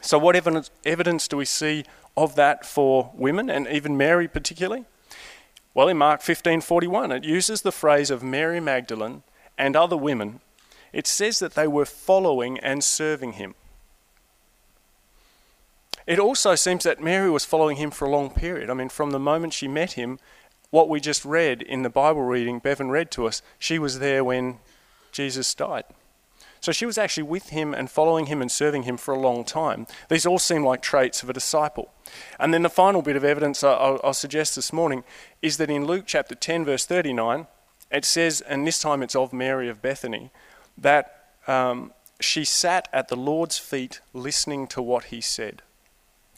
So, 0.00 0.18
what 0.18 0.36
evidence, 0.36 0.70
evidence 0.84 1.28
do 1.28 1.36
we 1.36 1.44
see 1.44 1.84
of 2.16 2.34
that 2.36 2.66
for 2.66 3.10
women, 3.14 3.48
and 3.48 3.66
even 3.68 3.96
Mary 3.96 4.28
particularly? 4.28 4.84
Well, 5.72 5.88
in 5.88 5.98
Mark 5.98 6.20
15:41, 6.20 7.10
it 7.10 7.24
uses 7.24 7.62
the 7.62 7.72
phrase 7.72 8.10
of 8.10 8.22
Mary 8.22 8.60
Magdalene 8.60 9.22
and 9.58 9.74
other 9.76 9.96
women. 9.96 10.40
It 10.92 11.06
says 11.06 11.40
that 11.40 11.54
they 11.54 11.66
were 11.66 11.84
following 11.84 12.58
and 12.60 12.84
serving 12.84 13.32
him. 13.32 13.54
It 16.06 16.18
also 16.18 16.54
seems 16.54 16.84
that 16.84 17.02
Mary 17.02 17.30
was 17.30 17.44
following 17.44 17.78
him 17.78 17.90
for 17.90 18.04
a 18.04 18.10
long 18.10 18.30
period. 18.30 18.70
I 18.70 18.74
mean, 18.74 18.90
from 18.90 19.10
the 19.10 19.18
moment 19.18 19.54
she 19.54 19.66
met 19.66 19.92
him 19.92 20.18
what 20.70 20.88
we 20.88 21.00
just 21.00 21.24
read 21.24 21.62
in 21.62 21.82
the 21.82 21.90
Bible 21.90 22.22
reading 22.22 22.58
Bevan 22.58 22.90
read 22.90 23.10
to 23.12 23.26
us, 23.26 23.42
she 23.58 23.78
was 23.78 24.00
there 24.00 24.24
when 24.24 24.58
Jesus 25.14 25.54
died. 25.54 25.84
So 26.60 26.72
she 26.72 26.86
was 26.86 26.98
actually 26.98 27.24
with 27.24 27.50
him 27.50 27.74
and 27.74 27.90
following 27.90 28.26
him 28.26 28.40
and 28.40 28.50
serving 28.50 28.84
him 28.84 28.96
for 28.96 29.12
a 29.12 29.18
long 29.18 29.44
time. 29.44 29.86
These 30.08 30.26
all 30.26 30.38
seem 30.38 30.64
like 30.64 30.80
traits 30.80 31.22
of 31.22 31.28
a 31.28 31.34
disciple. 31.34 31.92
And 32.40 32.54
then 32.54 32.62
the 32.62 32.70
final 32.70 33.02
bit 33.02 33.16
of 33.16 33.24
evidence 33.24 33.62
I'll, 33.62 34.00
I'll 34.02 34.14
suggest 34.14 34.56
this 34.56 34.72
morning 34.72 35.04
is 35.42 35.58
that 35.58 35.70
in 35.70 35.86
Luke 35.86 36.04
chapter 36.06 36.34
10, 36.34 36.64
verse 36.64 36.86
39, 36.86 37.46
it 37.90 38.04
says, 38.04 38.40
and 38.40 38.66
this 38.66 38.78
time 38.78 39.02
it's 39.02 39.14
of 39.14 39.32
Mary 39.32 39.68
of 39.68 39.82
Bethany, 39.82 40.30
that 40.76 41.28
um, 41.46 41.92
she 42.18 42.44
sat 42.44 42.88
at 42.92 43.08
the 43.08 43.16
Lord's 43.16 43.58
feet 43.58 44.00
listening 44.14 44.66
to 44.68 44.80
what 44.80 45.04
he 45.04 45.20
said, 45.20 45.62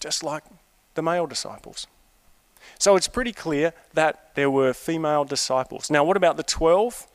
just 0.01 0.25
like 0.25 0.43
the 0.95 1.03
male 1.03 1.27
disciples. 1.27 1.87
So 2.81 2.97
it's 2.97 3.09
pretty 3.09 3.33
clear 3.33 3.73
that 3.95 4.35
there 4.35 4.51
were 4.51 4.73
female 4.75 5.25
disciples. 5.25 5.89
Now, 5.89 6.03
what 6.03 6.17
about 6.17 6.37
the 6.37 6.43
12? 6.43 7.07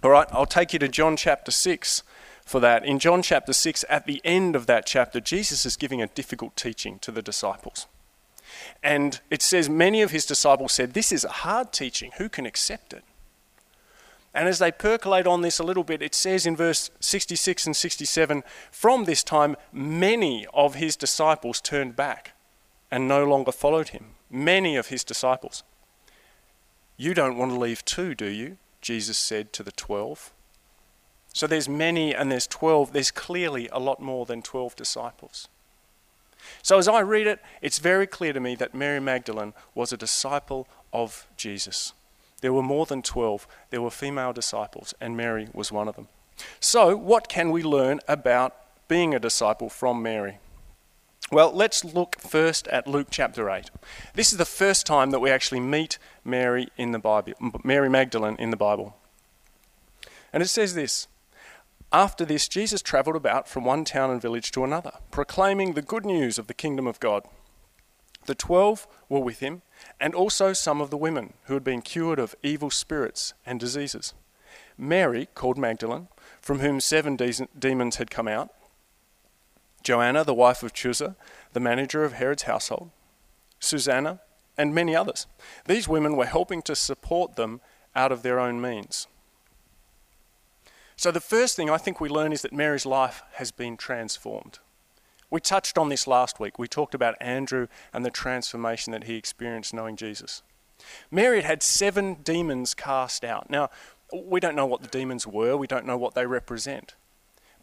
All 0.00 0.10
right, 0.10 0.28
I'll 0.30 0.46
take 0.46 0.72
you 0.72 0.78
to 0.78 0.88
John 0.88 1.16
chapter 1.16 1.50
6 1.50 2.04
for 2.44 2.60
that. 2.60 2.84
In 2.84 3.00
John 3.00 3.20
chapter 3.20 3.52
6, 3.52 3.84
at 3.88 4.06
the 4.06 4.20
end 4.24 4.54
of 4.54 4.66
that 4.66 4.86
chapter, 4.86 5.18
Jesus 5.18 5.66
is 5.66 5.76
giving 5.76 6.00
a 6.00 6.06
difficult 6.06 6.54
teaching 6.54 7.00
to 7.00 7.10
the 7.10 7.20
disciples. 7.20 7.86
And 8.80 9.20
it 9.28 9.42
says, 9.42 9.68
Many 9.68 10.00
of 10.00 10.12
his 10.12 10.24
disciples 10.24 10.72
said, 10.72 10.94
This 10.94 11.10
is 11.10 11.24
a 11.24 11.28
hard 11.28 11.72
teaching. 11.72 12.12
Who 12.18 12.28
can 12.28 12.46
accept 12.46 12.92
it? 12.92 13.02
And 14.32 14.48
as 14.48 14.60
they 14.60 14.70
percolate 14.70 15.26
on 15.26 15.42
this 15.42 15.58
a 15.58 15.64
little 15.64 15.82
bit, 15.82 16.00
it 16.00 16.14
says 16.14 16.46
in 16.46 16.54
verse 16.54 16.92
66 17.00 17.66
and 17.66 17.74
67 17.74 18.44
From 18.70 19.04
this 19.04 19.24
time, 19.24 19.56
many 19.72 20.46
of 20.54 20.76
his 20.76 20.94
disciples 20.94 21.60
turned 21.60 21.96
back 21.96 22.34
and 22.88 23.08
no 23.08 23.24
longer 23.24 23.50
followed 23.50 23.88
him 23.88 24.14
many 24.30 24.76
of 24.76 24.88
his 24.88 25.02
disciples. 25.02 25.64
You 26.96 27.14
don't 27.14 27.36
want 27.36 27.50
to 27.50 27.58
leave 27.58 27.84
too, 27.84 28.14
do 28.14 28.26
you? 28.26 28.58
Jesus 28.80 29.18
said 29.18 29.52
to 29.54 29.62
the 29.62 29.72
twelve. 29.72 30.32
So 31.32 31.46
there's 31.46 31.68
many 31.68 32.14
and 32.14 32.30
there's 32.30 32.46
twelve. 32.46 32.92
There's 32.92 33.10
clearly 33.10 33.68
a 33.68 33.78
lot 33.78 34.00
more 34.00 34.26
than 34.26 34.42
twelve 34.42 34.76
disciples. 34.76 35.48
So, 36.62 36.78
as 36.78 36.88
I 36.88 37.00
read 37.00 37.26
it, 37.26 37.40
it's 37.60 37.78
very 37.78 38.06
clear 38.06 38.32
to 38.32 38.40
me 38.40 38.54
that 38.56 38.74
Mary 38.74 39.00
Magdalene 39.00 39.54
was 39.74 39.92
a 39.92 39.96
disciple 39.96 40.68
of 40.92 41.26
Jesus. 41.36 41.92
There 42.40 42.52
were 42.52 42.62
more 42.62 42.86
than 42.86 43.02
12, 43.02 43.46
there 43.70 43.82
were 43.82 43.90
female 43.90 44.32
disciples, 44.32 44.94
and 45.00 45.16
Mary 45.16 45.48
was 45.52 45.72
one 45.72 45.88
of 45.88 45.96
them. 45.96 46.08
So, 46.60 46.96
what 46.96 47.28
can 47.28 47.50
we 47.50 47.62
learn 47.62 48.00
about 48.06 48.54
being 48.86 49.14
a 49.14 49.18
disciple 49.18 49.68
from 49.68 50.02
Mary? 50.02 50.38
Well, 51.30 51.52
let's 51.52 51.84
look 51.84 52.16
first 52.18 52.68
at 52.68 52.86
Luke 52.86 53.08
chapter 53.10 53.50
8. 53.50 53.70
This 54.14 54.32
is 54.32 54.38
the 54.38 54.46
first 54.46 54.86
time 54.86 55.10
that 55.10 55.20
we 55.20 55.30
actually 55.30 55.60
meet 55.60 55.98
Mary 56.24 56.68
in 56.78 56.92
the 56.92 56.98
Bible, 56.98 57.34
Mary 57.62 57.90
Magdalene 57.90 58.36
in 58.38 58.48
the 58.48 58.56
Bible. 58.56 58.96
And 60.32 60.42
it 60.42 60.48
says 60.48 60.74
this 60.74 61.06
After 61.92 62.24
this, 62.24 62.48
Jesus 62.48 62.80
travelled 62.80 63.14
about 63.14 63.46
from 63.46 63.66
one 63.66 63.84
town 63.84 64.10
and 64.10 64.22
village 64.22 64.50
to 64.52 64.64
another, 64.64 64.92
proclaiming 65.10 65.74
the 65.74 65.82
good 65.82 66.06
news 66.06 66.38
of 66.38 66.46
the 66.46 66.54
kingdom 66.54 66.86
of 66.86 66.98
God. 66.98 67.24
The 68.24 68.34
twelve 68.34 68.86
were 69.10 69.20
with 69.20 69.40
him, 69.40 69.60
and 70.00 70.14
also 70.14 70.54
some 70.54 70.80
of 70.80 70.88
the 70.88 70.96
women 70.96 71.34
who 71.44 71.52
had 71.52 71.64
been 71.64 71.82
cured 71.82 72.18
of 72.18 72.36
evil 72.42 72.70
spirits 72.70 73.34
and 73.44 73.60
diseases. 73.60 74.14
Mary, 74.78 75.28
called 75.34 75.58
Magdalene, 75.58 76.08
from 76.40 76.60
whom 76.60 76.80
seven 76.80 77.16
de- 77.16 77.48
demons 77.58 77.96
had 77.96 78.10
come 78.10 78.28
out 78.28 78.50
Joanna, 79.88 80.22
the 80.22 80.34
wife 80.34 80.62
of 80.62 80.74
Chuza, 80.74 81.16
the 81.54 81.60
manager 81.60 82.04
of 82.04 82.12
Herod's 82.12 82.42
household, 82.42 82.90
Susanna, 83.58 84.20
and 84.58 84.74
many 84.74 84.94
others. 84.94 85.26
These 85.64 85.88
women 85.88 86.14
were 86.14 86.26
helping 86.26 86.60
to 86.64 86.76
support 86.76 87.36
them 87.36 87.62
out 87.96 88.12
of 88.12 88.22
their 88.22 88.38
own 88.38 88.60
means. 88.60 89.06
So, 90.94 91.10
the 91.10 91.22
first 91.22 91.56
thing 91.56 91.70
I 91.70 91.78
think 91.78 92.02
we 92.02 92.10
learn 92.10 92.34
is 92.34 92.42
that 92.42 92.52
Mary's 92.52 92.84
life 92.84 93.22
has 93.36 93.50
been 93.50 93.78
transformed. 93.78 94.58
We 95.30 95.40
touched 95.40 95.78
on 95.78 95.88
this 95.88 96.06
last 96.06 96.38
week. 96.38 96.58
We 96.58 96.68
talked 96.68 96.94
about 96.94 97.16
Andrew 97.18 97.66
and 97.90 98.04
the 98.04 98.10
transformation 98.10 98.92
that 98.92 99.04
he 99.04 99.14
experienced 99.16 99.72
knowing 99.72 99.96
Jesus. 99.96 100.42
Mary 101.10 101.36
had 101.36 101.46
had 101.46 101.62
seven 101.62 102.18
demons 102.22 102.74
cast 102.74 103.24
out. 103.24 103.48
Now, 103.48 103.70
we 104.12 104.38
don't 104.38 104.54
know 104.54 104.66
what 104.66 104.82
the 104.82 104.88
demons 104.88 105.26
were, 105.26 105.56
we 105.56 105.66
don't 105.66 105.86
know 105.86 105.96
what 105.96 106.14
they 106.14 106.26
represent. 106.26 106.94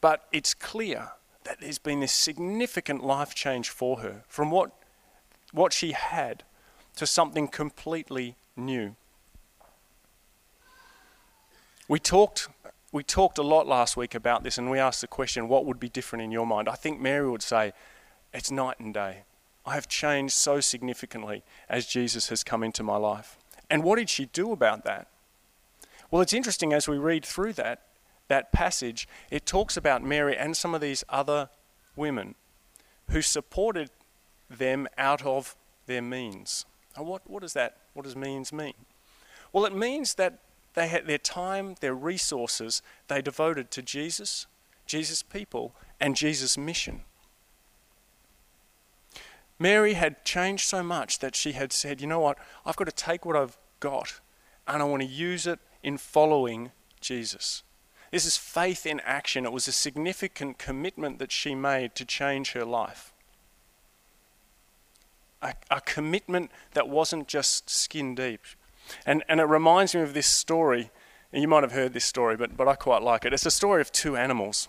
But 0.02 0.26
it's 0.32 0.56
clear 0.56 1.12
that 1.46 1.62
there's 1.62 1.80
been 1.80 2.02
this 2.02 2.12
significant 2.12 3.04
life 3.04 3.34
change 3.34 3.70
for 3.70 4.00
her 4.00 4.24
from 4.28 4.52
what, 4.52 4.72
what 5.54 5.72
she 5.72 5.94
had 5.94 6.44
to 6.98 7.08
something 7.08 7.48
completely 7.48 8.36
new. 8.56 8.96
We 11.88 12.00
talked, 12.00 12.50
we 12.92 13.04
talked 13.04 13.38
a 13.38 13.44
lot 13.44 13.68
last 13.68 13.96
week 13.96 14.16
about 14.16 14.44
this, 14.44 14.58
and 14.58 14.72
we 14.72 14.80
asked 14.80 15.02
the 15.02 15.08
question 15.08 15.48
what 15.48 15.66
would 15.66 15.80
be 15.80 15.90
different 15.90 16.24
in 16.24 16.32
your 16.32 16.48
mind? 16.48 16.68
I 16.68 16.76
think 16.76 17.00
Mary 17.00 17.30
would 17.30 17.44
say, 17.44 17.74
It's 18.34 18.50
night 18.50 18.80
and 18.80 18.94
day. 18.94 19.24
I 19.68 19.76
have 19.76 19.88
changed 19.88 20.34
so 20.34 20.60
significantly 20.60 21.44
as 21.70 21.86
Jesus 21.86 22.30
has 22.30 22.44
come 22.44 22.64
into 22.64 22.84
my 22.84 22.98
life. 22.98 23.38
And 23.70 23.84
what 23.84 23.98
did 23.98 24.10
she 24.10 24.26
do 24.26 24.52
about 24.52 24.84
that? 24.86 25.08
Well, 26.12 26.22
it's 26.22 26.34
interesting 26.34 26.72
as 26.72 26.88
we 26.88 26.98
read 26.98 27.26
through 27.26 27.54
that, 27.54 27.82
that 28.28 28.52
passage, 28.52 29.08
it 29.30 29.46
talks 29.46 29.78
about 29.78 30.04
Mary 30.04 30.36
and 30.38 30.56
some 30.58 30.74
of 30.74 30.82
these 30.82 31.04
other 31.10 31.50
women 31.96 32.36
who 33.10 33.22
supported 33.22 33.90
them 34.50 34.88
out 34.98 35.26
of 35.26 35.56
their 35.86 36.02
means. 36.02 36.66
Now, 36.98 37.04
what, 37.04 37.30
what 37.30 37.42
does 37.42 37.54
that, 37.54 37.78
what 37.94 38.04
does 38.04 38.16
means 38.16 38.52
mean? 38.52 38.74
Well, 39.54 39.66
it 39.66 39.76
means 39.76 40.16
that 40.16 40.40
they 40.74 40.88
had 40.88 41.08
their 41.08 41.18
time, 41.18 41.76
their 41.80 41.96
resources, 41.96 42.82
they 43.08 43.22
devoted 43.22 43.72
to 43.72 43.82
Jesus, 43.82 44.48
Jesus' 44.86 45.24
people, 45.24 45.74
and 46.00 46.16
Jesus' 46.16 46.58
mission. 46.58 47.02
Mary 49.58 49.94
had 49.94 50.26
changed 50.26 50.68
so 50.68 50.84
much 50.84 51.20
that 51.20 51.36
she 51.36 51.54
had 51.54 51.72
said, 51.72 52.02
you 52.02 52.08
know 52.08 52.20
what, 52.20 52.38
I've 52.66 52.76
got 52.76 52.86
to 52.86 52.92
take 52.92 53.26
what 53.26 53.38
I've 53.38 53.58
got 53.80 54.20
and 54.68 54.82
I 54.82 54.86
want 54.86 55.02
to 55.02 55.08
use 55.08 55.48
it 55.48 55.60
in 55.82 55.98
following 55.98 56.72
Jesus. 57.00 57.64
This 58.12 58.26
is 58.26 58.38
faith 58.38 58.86
in 58.86 59.00
action. 59.02 59.46
It 59.46 59.52
was 59.52 59.68
a 59.68 59.72
significant 59.72 60.58
commitment 60.58 61.20
that 61.20 61.32
she 61.32 61.56
made 61.56 61.96
to 61.96 62.06
change 62.06 62.52
her 62.54 62.66
life. 62.66 63.14
A, 65.42 65.54
a 65.70 65.82
commitment 65.82 66.52
that 66.74 66.88
wasn't 66.88 67.28
just 67.28 67.70
skin 67.70 68.16
deep. 68.16 68.42
And, 69.06 69.24
and 69.28 69.40
it 69.40 69.46
reminds 69.46 69.96
me 69.96 70.02
of 70.02 70.14
this 70.14 70.28
story. 70.28 70.92
You 71.34 71.48
might 71.48 71.64
have 71.64 71.74
heard 71.74 71.94
this 71.94 72.06
story, 72.06 72.38
but, 72.38 72.56
but 72.56 72.68
I 72.68 72.76
quite 72.76 73.02
like 73.02 73.26
it. 73.26 73.34
It's 73.34 73.46
a 73.46 73.52
story 73.52 73.82
of 73.82 73.92
two 73.92 74.16
animals. 74.16 74.68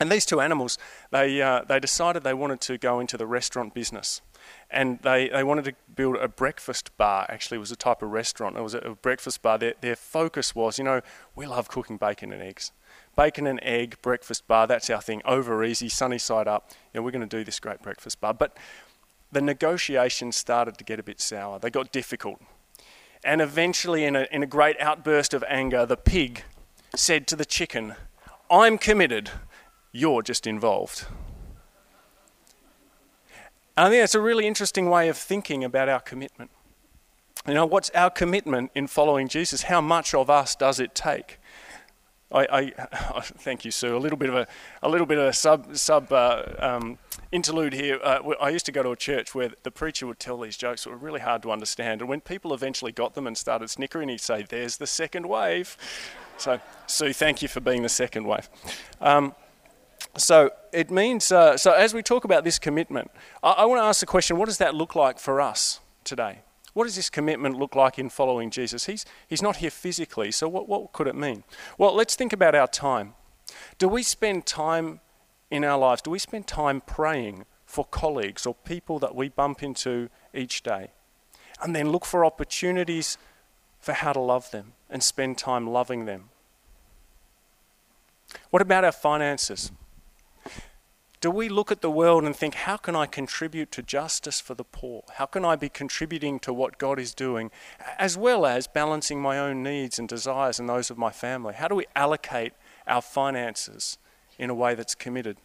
And 0.00 0.10
these 0.10 0.24
two 0.24 0.40
animals, 0.40 0.78
they, 1.10 1.40
uh, 1.42 1.62
they 1.62 1.78
decided 1.78 2.22
they 2.22 2.34
wanted 2.34 2.60
to 2.62 2.78
go 2.78 3.00
into 3.00 3.16
the 3.16 3.26
restaurant 3.26 3.74
business 3.74 4.22
and 4.70 5.00
they, 5.00 5.28
they 5.28 5.42
wanted 5.42 5.64
to 5.64 5.74
build 5.94 6.16
a 6.16 6.28
breakfast 6.28 6.96
bar. 6.96 7.26
Actually, 7.28 7.56
it 7.56 7.60
was 7.60 7.72
a 7.72 7.76
type 7.76 8.02
of 8.02 8.10
restaurant. 8.10 8.56
It 8.56 8.62
was 8.62 8.74
a, 8.74 8.96
breakfast 9.02 9.42
bar. 9.42 9.58
Their, 9.58 9.74
their 9.80 9.96
focus 9.96 10.54
was, 10.54 10.78
you 10.78 10.84
know, 10.84 11.00
we 11.34 11.46
love 11.46 11.68
cooking 11.68 11.96
bacon 11.96 12.32
and 12.32 12.42
eggs. 12.42 12.72
Bacon 13.16 13.46
and 13.46 13.58
egg 13.62 13.96
breakfast 14.02 14.46
bar, 14.46 14.66
that's 14.66 14.88
our 14.90 15.00
thing. 15.00 15.22
Over 15.24 15.64
easy, 15.64 15.88
sunny 15.88 16.18
side 16.18 16.46
up. 16.46 16.70
You 16.92 17.00
know, 17.00 17.04
we're 17.04 17.10
going 17.10 17.28
to 17.28 17.36
do 17.38 17.44
this 17.44 17.58
great 17.58 17.82
breakfast 17.82 18.20
bar. 18.20 18.32
But 18.34 18.56
the 19.32 19.40
negotiations 19.40 20.36
started 20.36 20.78
to 20.78 20.84
get 20.84 20.98
a 20.98 21.02
bit 21.02 21.20
sour. 21.20 21.58
They 21.58 21.70
got 21.70 21.92
difficult. 21.92 22.40
And 23.24 23.40
eventually, 23.40 24.04
in 24.04 24.16
a, 24.16 24.26
in 24.30 24.42
a 24.42 24.46
great 24.46 24.80
outburst 24.80 25.34
of 25.34 25.44
anger, 25.48 25.84
the 25.84 25.96
pig 25.96 26.44
said 26.94 27.26
to 27.28 27.36
the 27.36 27.44
chicken, 27.44 27.94
I'm 28.50 28.78
committed, 28.78 29.30
you're 29.92 30.22
just 30.22 30.46
involved. 30.46 31.06
And 33.80 33.86
I 33.86 33.90
think 33.90 34.02
that's 34.02 34.14
a 34.14 34.20
really 34.20 34.46
interesting 34.46 34.90
way 34.90 35.08
of 35.08 35.16
thinking 35.16 35.64
about 35.64 35.88
our 35.88 36.00
commitment. 36.00 36.50
You 37.48 37.54
know, 37.54 37.64
what's 37.64 37.88
our 37.94 38.10
commitment 38.10 38.72
in 38.74 38.86
following 38.86 39.26
Jesus? 39.26 39.62
How 39.62 39.80
much 39.80 40.12
of 40.12 40.28
us 40.28 40.54
does 40.54 40.80
it 40.80 40.94
take? 40.94 41.38
I, 42.30 42.72
I 43.16 43.20
thank 43.22 43.64
you, 43.64 43.70
Sue. 43.70 43.96
A 43.96 43.98
little 43.98 44.18
bit 44.18 44.28
of 44.28 44.34
a, 44.34 44.46
a 44.82 44.88
little 44.90 45.06
bit 45.06 45.16
of 45.16 45.24
a 45.24 45.32
sub 45.32 45.78
sub 45.78 46.12
uh, 46.12 46.42
um, 46.58 46.98
interlude 47.32 47.72
here. 47.72 47.98
Uh, 48.04 48.34
I 48.38 48.50
used 48.50 48.66
to 48.66 48.72
go 48.72 48.82
to 48.82 48.90
a 48.90 48.96
church 48.96 49.34
where 49.34 49.48
the 49.62 49.70
preacher 49.70 50.06
would 50.06 50.18
tell 50.18 50.38
these 50.38 50.58
jokes 50.58 50.84
that 50.84 50.90
were 50.90 50.98
really 50.98 51.20
hard 51.20 51.42
to 51.44 51.50
understand, 51.50 52.02
and 52.02 52.10
when 52.10 52.20
people 52.20 52.52
eventually 52.52 52.92
got 52.92 53.14
them 53.14 53.26
and 53.26 53.34
started 53.34 53.70
snickering, 53.70 54.10
he'd 54.10 54.20
say, 54.20 54.44
"There's 54.46 54.76
the 54.76 54.86
second 54.86 55.26
wave." 55.26 55.78
So, 56.36 56.60
Sue, 56.86 57.14
thank 57.14 57.40
you 57.40 57.48
for 57.48 57.60
being 57.60 57.82
the 57.82 57.88
second 57.88 58.26
wave. 58.26 58.50
Um, 59.00 59.34
so 60.16 60.50
it 60.72 60.90
means, 60.90 61.30
uh, 61.30 61.56
so 61.56 61.72
as 61.72 61.94
we 61.94 62.02
talk 62.02 62.24
about 62.24 62.44
this 62.44 62.58
commitment, 62.58 63.10
I, 63.42 63.52
I 63.52 63.64
want 63.64 63.80
to 63.80 63.84
ask 63.84 64.00
the 64.00 64.06
question 64.06 64.36
what 64.36 64.46
does 64.46 64.58
that 64.58 64.74
look 64.74 64.94
like 64.94 65.18
for 65.18 65.40
us 65.40 65.80
today? 66.04 66.40
What 66.72 66.84
does 66.84 66.96
this 66.96 67.10
commitment 67.10 67.56
look 67.56 67.74
like 67.74 67.98
in 67.98 68.08
following 68.10 68.50
Jesus? 68.50 68.86
He's, 68.86 69.04
he's 69.28 69.42
not 69.42 69.56
here 69.56 69.70
physically, 69.70 70.30
so 70.30 70.48
what, 70.48 70.68
what 70.68 70.92
could 70.92 71.06
it 71.06 71.16
mean? 71.16 71.42
Well, 71.78 71.94
let's 71.94 72.14
think 72.14 72.32
about 72.32 72.54
our 72.54 72.68
time. 72.68 73.14
Do 73.78 73.88
we 73.88 74.02
spend 74.02 74.46
time 74.46 75.00
in 75.50 75.64
our 75.64 75.78
lives, 75.78 76.02
do 76.02 76.10
we 76.10 76.18
spend 76.18 76.46
time 76.46 76.80
praying 76.80 77.44
for 77.66 77.84
colleagues 77.84 78.46
or 78.46 78.54
people 78.54 78.98
that 79.00 79.14
we 79.14 79.28
bump 79.28 79.62
into 79.62 80.08
each 80.32 80.62
day? 80.62 80.92
And 81.60 81.74
then 81.74 81.90
look 81.90 82.04
for 82.04 82.24
opportunities 82.24 83.18
for 83.80 83.92
how 83.92 84.12
to 84.12 84.20
love 84.20 84.50
them 84.50 84.72
and 84.88 85.02
spend 85.02 85.38
time 85.38 85.66
loving 85.66 86.04
them. 86.04 86.30
What 88.50 88.62
about 88.62 88.84
our 88.84 88.92
finances? 88.92 89.72
Do 91.20 91.30
we 91.30 91.50
look 91.50 91.70
at 91.70 91.82
the 91.82 91.90
world 91.90 92.24
and 92.24 92.34
think, 92.34 92.54
how 92.54 92.78
can 92.78 92.96
I 92.96 93.04
contribute 93.04 93.70
to 93.72 93.82
justice 93.82 94.40
for 94.40 94.54
the 94.54 94.64
poor? 94.64 95.02
How 95.16 95.26
can 95.26 95.44
I 95.44 95.54
be 95.54 95.68
contributing 95.68 96.38
to 96.40 96.52
what 96.52 96.78
God 96.78 96.98
is 96.98 97.12
doing, 97.12 97.50
as 97.98 98.16
well 98.16 98.46
as 98.46 98.66
balancing 98.66 99.20
my 99.20 99.38
own 99.38 99.62
needs 99.62 99.98
and 99.98 100.08
desires 100.08 100.58
and 100.58 100.66
those 100.66 100.90
of 100.90 100.96
my 100.96 101.10
family? 101.10 101.52
How 101.52 101.68
do 101.68 101.74
we 101.74 101.84
allocate 101.94 102.54
our 102.86 103.02
finances 103.02 103.98
in 104.38 104.48
a 104.48 104.54
way 104.54 104.74
that's 104.74 104.94
committed? 104.94 105.36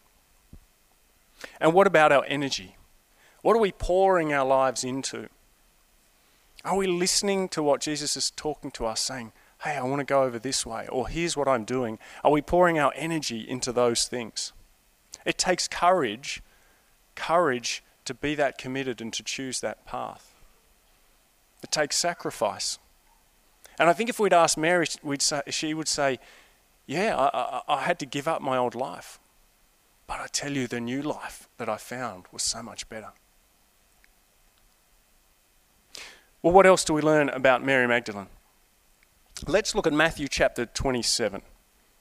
And 1.59 1.73
what 1.73 1.87
about 1.87 2.13
our 2.13 2.23
energy? 2.25 2.77
What 3.41 3.57
are 3.57 3.61
we 3.61 3.73
pouring 3.73 4.33
our 4.33 4.45
lives 4.45 4.85
into? 4.85 5.27
Are 6.63 6.77
we 6.77 6.87
listening 6.87 7.49
to 7.49 7.61
what 7.61 7.81
Jesus 7.81 8.15
is 8.15 8.31
talking 8.31 8.71
to 8.71 8.85
us, 8.85 9.01
saying, 9.01 9.33
hey, 9.65 9.75
I 9.75 9.83
want 9.83 9.99
to 9.99 10.05
go 10.05 10.23
over 10.23 10.39
this 10.39 10.65
way, 10.65 10.87
or 10.87 11.09
here's 11.09 11.35
what 11.35 11.49
I'm 11.49 11.65
doing? 11.65 11.99
Are 12.23 12.31
we 12.31 12.41
pouring 12.41 12.79
our 12.79 12.93
energy 12.95 13.41
into 13.41 13.73
those 13.73 14.05
things? 14.05 14.53
It 15.25 15.37
takes 15.37 15.67
courage, 15.67 16.41
courage 17.15 17.83
to 18.05 18.13
be 18.13 18.35
that 18.35 18.57
committed 18.57 19.01
and 19.01 19.11
to 19.13 19.23
choose 19.23 19.59
that 19.59 19.85
path. 19.85 20.33
It 21.63 21.71
takes 21.71 21.97
sacrifice. 21.97 22.77
And 23.79 23.89
I 23.89 23.93
think 23.93 24.09
if 24.09 24.19
we'd 24.19 24.33
ask 24.33 24.57
Mary, 24.57 24.85
we'd 25.03 25.21
say, 25.21 25.41
she 25.49 25.73
would 25.73 25.87
say, 25.87 26.19
Yeah, 26.85 27.17
I, 27.17 27.61
I, 27.67 27.75
I 27.75 27.81
had 27.81 27.99
to 27.99 28.05
give 28.05 28.27
up 28.27 28.41
my 28.41 28.57
old 28.57 28.75
life. 28.75 29.19
But 30.07 30.19
I 30.19 30.27
tell 30.31 30.51
you, 30.51 30.67
the 30.67 30.79
new 30.79 31.01
life 31.01 31.49
that 31.57 31.67
I 31.67 31.77
found 31.77 32.25
was 32.31 32.43
so 32.43 32.61
much 32.61 32.87
better. 32.89 33.11
Well, 36.43 36.53
what 36.53 36.67
else 36.67 36.83
do 36.83 36.93
we 36.93 37.01
learn 37.01 37.29
about 37.29 37.65
Mary 37.65 37.87
Magdalene? 37.87 38.27
Let's 39.47 39.73
look 39.73 39.87
at 39.87 39.93
Matthew 39.93 40.27
chapter 40.27 40.67
27. 40.67 41.41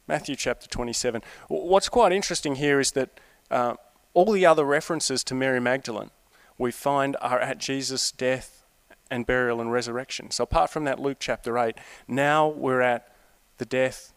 Matthew 0.07 0.37
chapter 0.37 0.69
27. 0.69 1.23
What's 1.49 1.89
quite 1.89 2.13
interesting 2.13 2.57
here 2.57 2.79
is 2.81 2.93
that 2.93 3.21
uh, 3.51 3.75
All 4.13 4.33
the 4.33 4.47
other 4.47 4.65
references 4.65 5.25
to 5.25 5.35
Mary 5.35 5.61
Magdalene 5.61 6.11
we 6.59 6.71
find 6.71 7.17
are 7.21 7.41
at 7.41 7.59
Jesus' 7.59 8.13
death 8.13 8.65
and 9.11 9.27
burial 9.27 9.61
and 9.61 9.73
resurrection. 9.73 10.31
So, 10.31 10.45
apart 10.45 10.71
from 10.71 10.85
that, 10.85 11.01
Luke 11.01 11.19
chapter 11.21 11.59
8, 11.59 11.77
now 12.07 12.49
we're 12.49 12.81
at 12.81 13.15
the 13.59 13.65
death, 13.65 14.13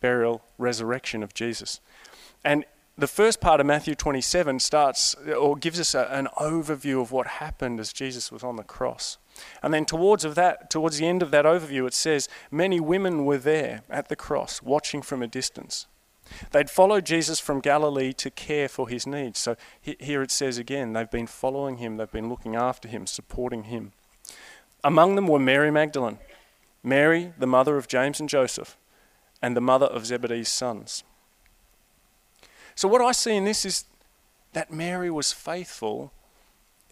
burial, 0.00 0.42
resurrection 0.58 1.22
of 1.22 1.32
Jesus. 1.32 1.80
And 2.44 2.64
the 2.98 3.06
first 3.06 3.40
part 3.40 3.60
of 3.60 3.66
Matthew 3.66 3.94
27 3.94 4.60
starts 4.60 5.14
or 5.14 5.56
gives 5.56 5.80
us 5.80 5.94
a, 5.94 6.06
an 6.10 6.28
overview 6.38 7.00
of 7.00 7.12
what 7.12 7.26
happened 7.26 7.80
as 7.80 7.92
Jesus 7.92 8.30
was 8.30 8.42
on 8.42 8.56
the 8.56 8.62
cross. 8.62 9.16
And 9.62 9.72
then 9.72 9.84
towards 9.84 10.24
of 10.24 10.34
that 10.34 10.70
towards 10.70 10.98
the 10.98 11.06
end 11.06 11.22
of 11.22 11.30
that 11.30 11.44
overview 11.44 11.86
it 11.86 11.94
says 11.94 12.28
many 12.50 12.80
women 12.80 13.24
were 13.24 13.38
there 13.38 13.82
at 13.88 14.08
the 14.08 14.16
cross 14.16 14.62
watching 14.62 15.02
from 15.02 15.22
a 15.22 15.26
distance. 15.26 15.86
They'd 16.52 16.70
followed 16.70 17.04
Jesus 17.04 17.40
from 17.40 17.60
Galilee 17.60 18.12
to 18.14 18.30
care 18.30 18.68
for 18.68 18.88
his 18.88 19.06
needs. 19.06 19.38
So 19.38 19.56
here 19.80 20.22
it 20.22 20.30
says 20.30 20.58
again, 20.58 20.92
they've 20.92 21.10
been 21.10 21.26
following 21.26 21.78
him, 21.78 21.96
they've 21.96 22.10
been 22.10 22.28
looking 22.28 22.56
after 22.56 22.88
him, 22.88 23.06
supporting 23.06 23.64
him. 23.64 23.92
Among 24.82 25.14
them 25.14 25.26
were 25.26 25.38
Mary 25.38 25.70
Magdalene, 25.70 26.18
Mary, 26.82 27.32
the 27.38 27.46
mother 27.46 27.76
of 27.76 27.88
James 27.88 28.20
and 28.20 28.28
Joseph, 28.28 28.76
and 29.42 29.56
the 29.56 29.60
mother 29.60 29.86
of 29.86 30.06
Zebedee's 30.06 30.48
sons. 30.48 31.04
So, 32.74 32.88
what 32.88 33.02
I 33.02 33.12
see 33.12 33.36
in 33.36 33.44
this 33.44 33.64
is 33.64 33.84
that 34.52 34.72
Mary 34.72 35.10
was 35.10 35.32
faithful 35.32 36.12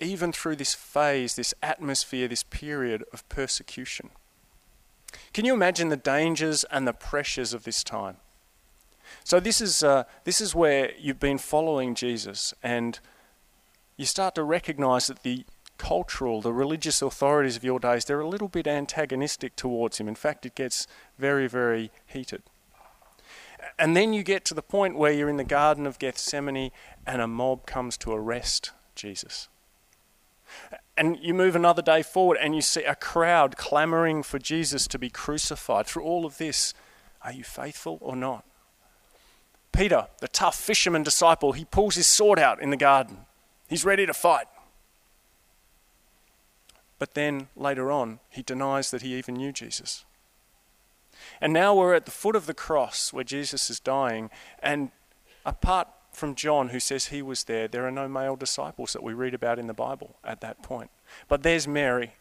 even 0.01 0.33
through 0.33 0.57
this 0.57 0.75
phase, 0.75 1.35
this 1.35 1.55
atmosphere, 1.63 2.29
this 2.29 2.43
period 2.43 3.05
of 3.13 3.29
persecution. 3.29 4.11
Can 5.33 5.45
you 5.45 5.55
imagine 5.55 5.89
the 5.89 5.97
dangers 5.97 6.65
and 6.65 6.87
the 6.87 6.93
pressures 6.93 7.53
of 7.53 7.65
this 7.65 7.83
time? 7.83 8.17
So, 9.25 9.41
this 9.41 9.61
is, 9.61 9.83
uh, 9.83 10.05
this 10.25 10.41
is 10.41 10.55
where 10.55 10.93
you've 10.99 11.21
been 11.21 11.39
following 11.39 11.95
Jesus, 11.95 12.53
and 12.63 12.99
you 13.97 14.05
start 14.05 14.35
to 14.35 14.43
recognize 14.43 15.07
that 15.07 15.23
the 15.23 15.45
cultural, 15.79 16.43
the 16.43 16.53
religious 16.53 17.01
authorities 17.01 17.57
of 17.57 17.65
your 17.65 17.79
days, 17.79 18.05
they're 18.05 18.21
a 18.21 18.29
little 18.29 18.49
bit 18.49 18.67
antagonistic 18.67 19.57
towards 19.57 19.99
him. 19.99 20.09
In 20.09 20.15
fact, 20.15 20.45
it 20.45 20.55
gets 20.55 20.87
very, 21.19 21.47
very 21.47 21.91
heated. 22.07 22.43
And 23.79 23.97
then 23.97 24.13
you 24.13 24.23
get 24.23 24.45
to 24.47 24.55
the 24.55 24.63
point 24.63 24.97
where 24.97 25.13
you're 25.13 25.29
in 25.29 25.37
the 25.37 25.45
Garden 25.45 25.87
of 25.87 25.99
Gethsemane 25.99 26.73
and 27.07 27.23
a 27.23 27.29
mob 27.29 27.65
comes 27.65 27.97
to 27.99 28.13
arrest 28.13 28.73
Jesus. 28.95 29.49
And 30.97 31.19
you 31.21 31.33
move 31.33 31.55
another 31.55 31.83
day 31.83 32.03
forward 32.03 32.39
and 32.41 32.55
you 32.55 32.61
see 32.61 32.83
a 32.83 32.95
crowd 32.95 33.57
clamoring 33.57 34.23
for 34.23 34.39
Jesus 34.39 34.87
to 34.89 34.99
be 34.99 35.11
crucified. 35.11 35.87
Through 35.87 36.03
all 36.03 36.27
of 36.27 36.39
this, 36.39 36.75
are 37.23 37.33
you 37.33 37.45
faithful 37.45 37.99
or 38.01 38.17
not? 38.17 38.45
Peter, 39.73 40.09
the 40.21 40.29
tough 40.29 40.59
fisherman 40.59 41.03
disciple, 41.03 41.53
he 41.53 41.65
pulls 41.65 41.95
his 41.95 42.07
sword 42.07 42.39
out 42.39 42.61
in 42.61 42.71
the 42.71 42.77
garden. 42.77 43.19
He's 43.69 43.85
ready 43.85 44.07
to 44.07 44.15
fight. 44.15 44.47
But 46.99 47.15
then 47.15 47.49
later 47.55 47.93
on, 47.93 48.19
he 48.29 48.43
denies 48.43 48.91
that 48.91 49.03
he 49.03 49.15
even 49.15 49.37
knew 49.37 49.53
Jesus. 49.53 50.05
And 51.41 51.53
now 51.53 51.75
we're 51.75 51.95
at 51.95 52.07
the 52.07 52.11
foot 52.11 52.35
of 52.35 52.47
the 52.47 52.55
cross 52.55 53.13
where 53.13 53.25
Jesus 53.25 53.71
is 53.71 53.79
dying. 53.79 54.31
And 54.63 54.91
apart 55.45 55.89
from 56.19 56.35
John, 56.35 56.69
who 56.69 56.81
says 56.81 57.07
he 57.07 57.23
was 57.23 57.45
there, 57.45 57.69
there 57.69 57.87
are 57.87 57.91
no 57.91 58.09
male 58.09 58.37
disciples 58.37 58.93
that 58.93 59.03
we 59.03 59.15
read 59.15 59.35
about 59.35 59.59
in 59.59 59.67
the 59.67 59.75
Bible 59.75 60.17
at 60.23 60.41
that 60.41 60.63
point. 60.63 60.91
But 61.29 61.43
there's 61.43 61.67
Mary. 61.67 62.15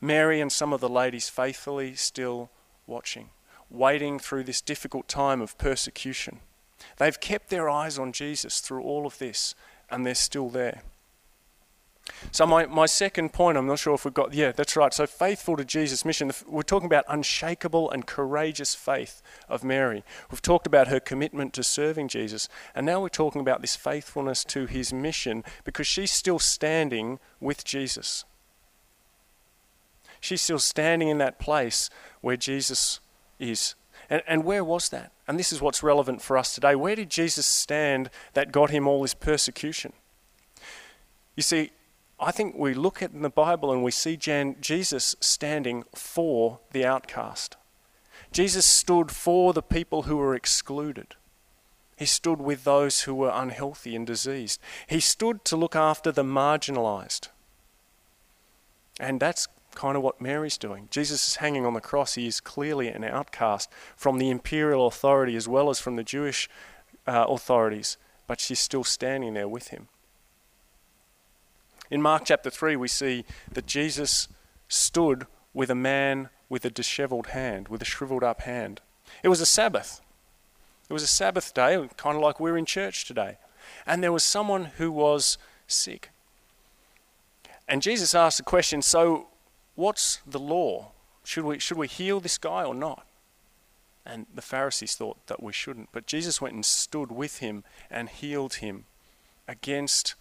Mary 0.00 0.40
and 0.40 0.50
some 0.50 0.72
of 0.72 0.80
the 0.80 0.88
ladies 0.88 1.28
faithfully 1.28 1.94
still 1.94 2.50
watching, 2.86 3.30
waiting 3.70 4.18
through 4.18 4.44
this 4.44 4.60
difficult 4.60 5.08
time 5.08 5.40
of 5.40 5.56
persecution. 5.56 6.40
They've 6.98 7.20
kept 7.20 7.48
their 7.48 7.70
eyes 7.70 7.98
on 7.98 8.12
Jesus 8.12 8.60
through 8.60 8.82
all 8.82 9.06
of 9.06 9.18
this, 9.18 9.54
and 9.88 10.04
they're 10.04 10.14
still 10.14 10.48
there. 10.50 10.82
So, 12.30 12.46
my, 12.46 12.66
my 12.66 12.86
second 12.86 13.32
point, 13.32 13.58
I'm 13.58 13.66
not 13.66 13.78
sure 13.78 13.94
if 13.94 14.04
we've 14.04 14.14
got, 14.14 14.32
yeah, 14.32 14.52
that's 14.52 14.76
right. 14.76 14.92
So, 14.94 15.06
faithful 15.06 15.56
to 15.56 15.64
Jesus' 15.64 16.04
mission. 16.04 16.32
We're 16.46 16.62
talking 16.62 16.86
about 16.86 17.04
unshakable 17.08 17.90
and 17.90 18.06
courageous 18.06 18.74
faith 18.74 19.22
of 19.48 19.64
Mary. 19.64 20.04
We've 20.30 20.42
talked 20.42 20.66
about 20.66 20.88
her 20.88 21.00
commitment 21.00 21.52
to 21.54 21.62
serving 21.62 22.08
Jesus. 22.08 22.48
And 22.74 22.86
now 22.86 23.00
we're 23.00 23.08
talking 23.08 23.40
about 23.40 23.60
this 23.60 23.76
faithfulness 23.76 24.44
to 24.44 24.66
his 24.66 24.92
mission 24.92 25.44
because 25.64 25.86
she's 25.86 26.12
still 26.12 26.38
standing 26.38 27.18
with 27.40 27.64
Jesus. 27.64 28.24
She's 30.20 30.40
still 30.40 30.60
standing 30.60 31.08
in 31.08 31.18
that 31.18 31.38
place 31.40 31.90
where 32.20 32.36
Jesus 32.36 33.00
is. 33.40 33.74
And, 34.08 34.22
and 34.26 34.44
where 34.44 34.62
was 34.62 34.88
that? 34.90 35.12
And 35.26 35.38
this 35.38 35.52
is 35.52 35.60
what's 35.60 35.82
relevant 35.82 36.22
for 36.22 36.38
us 36.38 36.54
today. 36.54 36.74
Where 36.74 36.94
did 36.94 37.10
Jesus 37.10 37.46
stand 37.46 38.10
that 38.34 38.52
got 38.52 38.70
him 38.70 38.86
all 38.86 39.02
this 39.02 39.14
persecution? 39.14 39.92
You 41.36 41.42
see, 41.42 41.72
I 42.22 42.30
think 42.30 42.54
we 42.56 42.72
look 42.72 43.02
at 43.02 43.10
in 43.10 43.22
the 43.22 43.30
Bible 43.30 43.72
and 43.72 43.82
we 43.82 43.90
see 43.90 44.16
Jan, 44.16 44.54
Jesus 44.60 45.16
standing 45.20 45.82
for 45.92 46.60
the 46.70 46.84
outcast. 46.84 47.56
Jesus 48.30 48.64
stood 48.64 49.10
for 49.10 49.52
the 49.52 49.62
people 49.62 50.02
who 50.02 50.16
were 50.16 50.34
excluded. 50.34 51.16
He 51.96 52.06
stood 52.06 52.40
with 52.40 52.62
those 52.62 53.02
who 53.02 53.14
were 53.14 53.32
unhealthy 53.34 53.96
and 53.96 54.06
diseased. 54.06 54.60
He 54.86 55.00
stood 55.00 55.44
to 55.46 55.56
look 55.56 55.74
after 55.74 56.12
the 56.12 56.22
marginalized. 56.22 57.28
And 59.00 59.18
that's 59.18 59.48
kind 59.74 59.96
of 59.96 60.02
what 60.02 60.20
Mary's 60.20 60.58
doing. 60.58 60.88
Jesus 60.90 61.26
is 61.26 61.36
hanging 61.36 61.66
on 61.66 61.74
the 61.74 61.80
cross. 61.80 62.14
He 62.14 62.26
is 62.28 62.40
clearly 62.40 62.88
an 62.88 63.02
outcast 63.02 63.68
from 63.96 64.18
the 64.18 64.30
imperial 64.30 64.86
authority 64.86 65.34
as 65.34 65.48
well 65.48 65.70
as 65.70 65.80
from 65.80 65.96
the 65.96 66.04
Jewish 66.04 66.48
uh, 67.06 67.26
authorities, 67.28 67.96
but 68.28 68.38
she's 68.38 68.60
still 68.60 68.84
standing 68.84 69.34
there 69.34 69.48
with 69.48 69.68
him. 69.68 69.88
In 71.92 72.00
Mark 72.00 72.22
chapter 72.24 72.48
3, 72.48 72.74
we 72.76 72.88
see 72.88 73.26
that 73.52 73.66
Jesus 73.66 74.26
stood 74.66 75.26
with 75.52 75.68
a 75.68 75.74
man 75.74 76.30
with 76.48 76.64
a 76.64 76.70
disheveled 76.70 77.26
hand, 77.28 77.68
with 77.68 77.82
a 77.82 77.84
shriveled 77.84 78.24
up 78.24 78.40
hand. 78.40 78.80
It 79.22 79.28
was 79.28 79.42
a 79.42 79.46
Sabbath. 79.46 80.00
It 80.88 80.94
was 80.94 81.02
a 81.02 81.06
Sabbath 81.06 81.52
day, 81.52 81.86
kind 81.98 82.16
of 82.16 82.22
like 82.22 82.40
we're 82.40 82.56
in 82.56 82.64
church 82.64 83.04
today. 83.04 83.36
And 83.84 84.02
there 84.02 84.10
was 84.10 84.24
someone 84.24 84.70
who 84.78 84.90
was 84.90 85.36
sick. 85.66 86.08
And 87.68 87.82
Jesus 87.82 88.14
asked 88.14 88.38
the 88.38 88.42
question 88.42 88.80
so, 88.80 89.26
what's 89.74 90.20
the 90.26 90.40
law? 90.40 90.92
Should 91.24 91.44
we, 91.44 91.58
should 91.58 91.76
we 91.76 91.88
heal 91.88 92.20
this 92.20 92.38
guy 92.38 92.64
or 92.64 92.74
not? 92.74 93.06
And 94.06 94.24
the 94.34 94.40
Pharisees 94.40 94.94
thought 94.94 95.26
that 95.26 95.42
we 95.42 95.52
shouldn't. 95.52 95.90
But 95.92 96.06
Jesus 96.06 96.40
went 96.40 96.54
and 96.54 96.64
stood 96.64 97.12
with 97.12 97.40
him 97.40 97.64
and 97.90 98.08
healed 98.08 98.54
him 98.54 98.86
against 99.46 100.14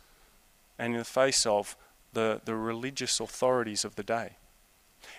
and 0.77 0.93
in 0.93 0.99
the 0.99 1.05
face 1.05 1.45
of 1.45 1.75
the, 2.13 2.41
the 2.45 2.55
religious 2.55 3.19
authorities 3.19 3.85
of 3.85 3.95
the 3.95 4.03
day. 4.03 4.37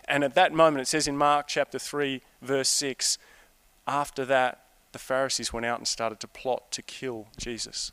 And 0.07 0.23
at 0.25 0.35
that 0.35 0.53
moment, 0.53 0.83
it 0.83 0.89
says 0.89 1.09
in 1.09 1.17
Mark 1.17 1.49
chapter 1.49 1.79
3, 1.79 2.23
verse 2.41 2.69
6, 2.69 3.19
after 3.87 4.25
that, 4.25 4.65
the 4.93 4.99
Pharisees 4.99 5.53
went 5.53 5.67
out 5.67 5.79
and 5.79 5.89
started 5.89 6.21
to 6.21 6.29
plot 6.29 6.71
to 6.73 6.83
kill 6.83 7.29
Jesus. 7.39 7.93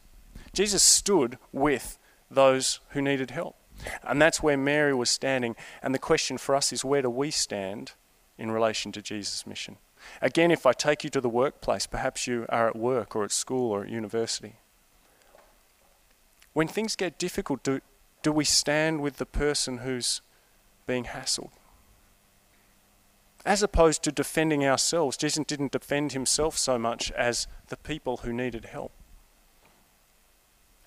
Jesus 0.53 0.83
stood 0.83 1.37
with 1.51 1.97
those 2.29 2.79
who 2.89 3.01
needed 3.01 3.31
help. 3.31 3.55
And 4.03 4.21
that's 4.21 4.43
where 4.43 4.57
Mary 4.57 4.93
was 4.93 5.09
standing. 5.09 5.55
And 5.81 5.95
the 5.95 5.99
question 5.99 6.37
for 6.37 6.55
us 6.55 6.73
is 6.73 6.83
where 6.83 7.01
do 7.01 7.09
we 7.09 7.31
stand 7.31 7.93
in 8.37 8.51
relation 8.51 8.91
to 8.91 9.01
Jesus' 9.01 9.47
mission? 9.47 9.77
Again, 10.21 10.51
if 10.51 10.65
I 10.65 10.73
take 10.73 11.03
you 11.03 11.09
to 11.11 11.21
the 11.21 11.29
workplace, 11.29 11.87
perhaps 11.87 12.27
you 12.27 12.45
are 12.49 12.67
at 12.67 12.75
work 12.75 13.15
or 13.15 13.23
at 13.23 13.31
school 13.31 13.71
or 13.71 13.83
at 13.83 13.89
university. 13.89 14.55
When 16.53 16.67
things 16.67 16.95
get 16.95 17.17
difficult, 17.17 17.63
do, 17.63 17.81
do 18.23 18.31
we 18.31 18.45
stand 18.45 19.01
with 19.01 19.17
the 19.17 19.25
person 19.25 19.79
who's 19.79 20.21
being 20.87 21.05
hassled? 21.05 21.51
As 23.45 23.63
opposed 23.63 24.03
to 24.03 24.11
defending 24.11 24.65
ourselves, 24.65 25.15
Jesus 25.15 25.45
didn't 25.45 25.71
defend 25.71 26.11
himself 26.11 26.57
so 26.57 26.77
much 26.77 27.11
as 27.11 27.47
the 27.67 27.77
people 27.77 28.17
who 28.17 28.33
needed 28.33 28.65
help. 28.65 28.91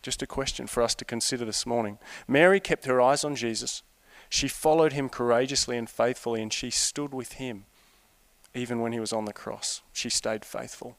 Just 0.03 0.20
a 0.20 0.27
question 0.27 0.66
for 0.66 0.83
us 0.83 0.94
to 0.96 1.05
consider 1.05 1.44
this 1.44 1.64
morning. 1.64 1.98
Mary 2.27 2.61
kept 2.61 2.87
her 2.87 3.01
eyes 3.01 3.25
on 3.25 3.37
Jesus. 3.37 3.83
She 4.29 4.48
followed 4.48 4.92
him 4.92 5.09
courageously 5.09 5.79
and 5.79 5.88
faithfully, 5.88 6.42
and 6.42 6.53
she 6.53 6.70
stood 6.70 7.14
with 7.14 7.35
him 7.35 7.64
even 8.55 8.81
when 8.81 8.92
he 8.92 9.01
was 9.01 9.12
on 9.12 9.25
the 9.25 9.33
cross. 9.33 9.83
She 9.92 10.11
stayed 10.11 10.44
faithful. 10.44 10.96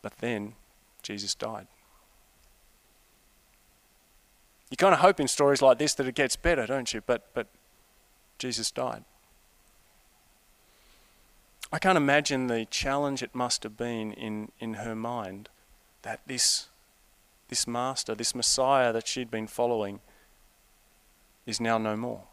But 0.00 0.18
then 0.18 0.54
Jesus 1.04 1.34
died. 1.34 1.68
You 4.70 4.76
kind 4.76 4.94
of 4.94 5.00
hope 5.00 5.20
in 5.20 5.28
stories 5.28 5.62
like 5.62 5.78
this 5.78 5.94
that 5.94 6.08
it 6.08 6.16
gets 6.16 6.34
better, 6.34 6.66
don't 6.66 6.92
you? 6.92 7.00
But, 7.06 7.32
but 7.34 7.46
Jesus 8.38 8.72
died. 8.72 9.04
I 11.72 11.78
can't 11.78 11.96
imagine 11.96 12.48
the 12.48 12.64
challenge 12.64 13.22
it 13.22 13.34
must 13.34 13.62
have 13.62 13.76
been 13.76 14.12
in, 14.12 14.50
in 14.58 14.74
her 14.74 14.96
mind 14.96 15.48
that 16.02 16.20
this, 16.26 16.68
this 17.48 17.66
master, 17.66 18.14
this 18.14 18.34
Messiah 18.34 18.92
that 18.92 19.06
she'd 19.06 19.30
been 19.30 19.46
following, 19.46 20.00
is 21.46 21.60
now 21.60 21.78
no 21.78 21.96
more. 21.96 22.24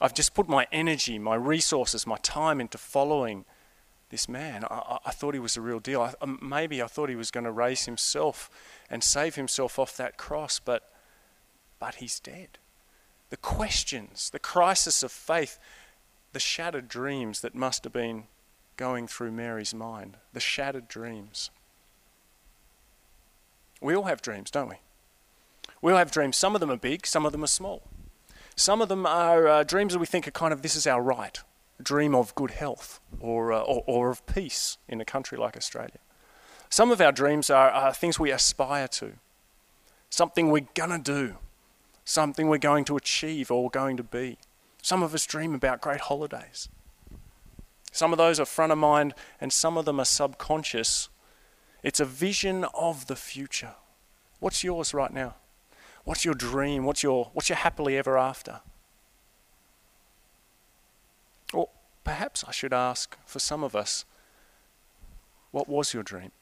I've 0.00 0.14
just 0.14 0.34
put 0.34 0.48
my 0.48 0.66
energy, 0.72 1.18
my 1.18 1.34
resources, 1.34 2.06
my 2.06 2.16
time 2.18 2.60
into 2.60 2.78
following 2.78 3.44
this 4.14 4.28
man. 4.28 4.64
I, 4.70 4.98
I 5.06 5.10
thought 5.10 5.34
he 5.34 5.40
was 5.40 5.54
the 5.54 5.60
real 5.60 5.80
deal. 5.80 6.00
I, 6.00 6.14
um, 6.20 6.38
maybe 6.40 6.80
I 6.80 6.86
thought 6.86 7.08
he 7.08 7.16
was 7.16 7.32
going 7.32 7.42
to 7.42 7.50
raise 7.50 7.84
himself 7.86 8.48
and 8.88 9.02
save 9.02 9.34
himself 9.34 9.76
off 9.76 9.96
that 9.96 10.16
cross, 10.16 10.60
but, 10.60 10.88
but 11.80 11.96
he's 11.96 12.20
dead. 12.20 12.58
The 13.30 13.36
questions, 13.36 14.30
the 14.30 14.38
crisis 14.38 15.02
of 15.02 15.10
faith, 15.10 15.58
the 16.32 16.38
shattered 16.38 16.86
dreams 16.86 17.40
that 17.40 17.56
must 17.56 17.82
have 17.82 17.92
been 17.92 18.24
going 18.76 19.08
through 19.08 19.32
Mary's 19.32 19.74
mind, 19.74 20.16
the 20.32 20.38
shattered 20.38 20.86
dreams. 20.86 21.50
We 23.80 23.96
all 23.96 24.04
have 24.04 24.22
dreams, 24.22 24.48
don't 24.48 24.68
we? 24.68 24.76
We 25.82 25.90
all 25.90 25.98
have 25.98 26.12
dreams. 26.12 26.36
Some 26.36 26.54
of 26.54 26.60
them 26.60 26.70
are 26.70 26.76
big, 26.76 27.04
some 27.04 27.26
of 27.26 27.32
them 27.32 27.42
are 27.42 27.48
small. 27.48 27.82
Some 28.54 28.80
of 28.80 28.88
them 28.88 29.06
are 29.06 29.48
uh, 29.48 29.64
dreams 29.64 29.92
that 29.92 29.98
we 29.98 30.06
think 30.06 30.28
are 30.28 30.30
kind 30.30 30.52
of 30.52 30.62
this 30.62 30.76
is 30.76 30.86
our 30.86 31.02
right 31.02 31.42
dream 31.82 32.14
of 32.14 32.34
good 32.34 32.52
health 32.52 33.00
or, 33.20 33.52
uh, 33.52 33.60
or, 33.60 33.82
or, 33.86 34.10
of 34.10 34.24
peace 34.26 34.78
in 34.88 35.00
a 35.00 35.04
country 35.04 35.36
like 35.36 35.56
Australia. 35.56 35.98
Some 36.68 36.90
of 36.90 37.00
our 37.00 37.12
dreams 37.12 37.50
are, 37.50 37.70
are 37.70 37.92
things 37.92 38.18
we 38.18 38.30
aspire 38.30 38.88
to, 38.88 39.12
something 40.10 40.50
we're 40.50 40.66
going 40.74 40.90
to 40.90 40.98
do, 40.98 41.36
something 42.04 42.48
we're 42.48 42.58
going 42.58 42.84
to 42.86 42.96
achieve 42.96 43.50
or 43.50 43.70
going 43.70 43.96
to 43.96 44.02
be. 44.02 44.38
Some 44.82 45.02
of 45.02 45.14
us 45.14 45.26
dream 45.26 45.54
about 45.54 45.80
great 45.80 46.00
holidays. 46.00 46.68
Some 47.90 48.12
of 48.12 48.18
those 48.18 48.40
are 48.40 48.44
front 48.44 48.72
of 48.72 48.78
mind 48.78 49.14
and 49.40 49.52
some 49.52 49.76
of 49.76 49.84
them 49.84 50.00
are 50.00 50.04
subconscious. 50.04 51.08
It's 51.82 52.00
a 52.00 52.04
vision 52.04 52.64
of 52.74 53.06
the 53.06 53.16
future. 53.16 53.74
What's 54.40 54.64
yours 54.64 54.92
right 54.92 55.12
now? 55.12 55.36
What's 56.04 56.24
your 56.24 56.34
dream? 56.34 56.84
What's 56.84 57.02
your, 57.02 57.30
what's 57.32 57.48
your 57.48 57.56
happily 57.56 57.96
ever 57.96 58.18
after? 58.18 58.60
Or 61.52 61.68
perhaps 62.04 62.44
I 62.46 62.52
should 62.52 62.72
ask 62.72 63.16
for 63.26 63.38
some 63.38 63.64
of 63.64 63.74
us, 63.74 64.04
what 65.50 65.68
was 65.68 65.94
your 65.94 66.02
dream? 66.02 66.32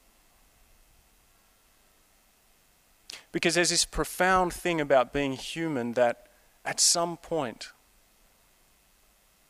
Because 3.31 3.55
there's 3.55 3.71
this 3.71 3.85
profound 3.85 4.53
thing 4.53 4.81
about 4.81 5.13
being 5.13 5.33
human 5.33 5.93
that 5.95 6.27
at 6.65 6.81
some 6.81 7.17
point 7.17 7.73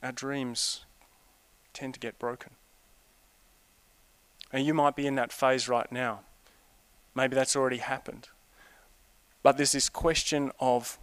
our 0.03 0.12
dreams 0.12 0.85
tend 1.72 1.94
to 1.94 2.01
get 2.01 2.18
broken. 2.18 2.53
And 4.53 4.66
you 4.66 4.75
might 4.75 4.96
be 4.96 5.07
in 5.07 5.14
that 5.14 5.33
phase 5.33 5.68
right 5.68 5.90
now. 5.90 6.20
Maybe 7.14 7.35
that's 7.35 7.57
already 7.57 7.79
happened. 7.79 8.29
But 9.42 9.57
there's 9.57 9.72
this 9.72 9.88
question 9.88 10.53
of 10.61 10.98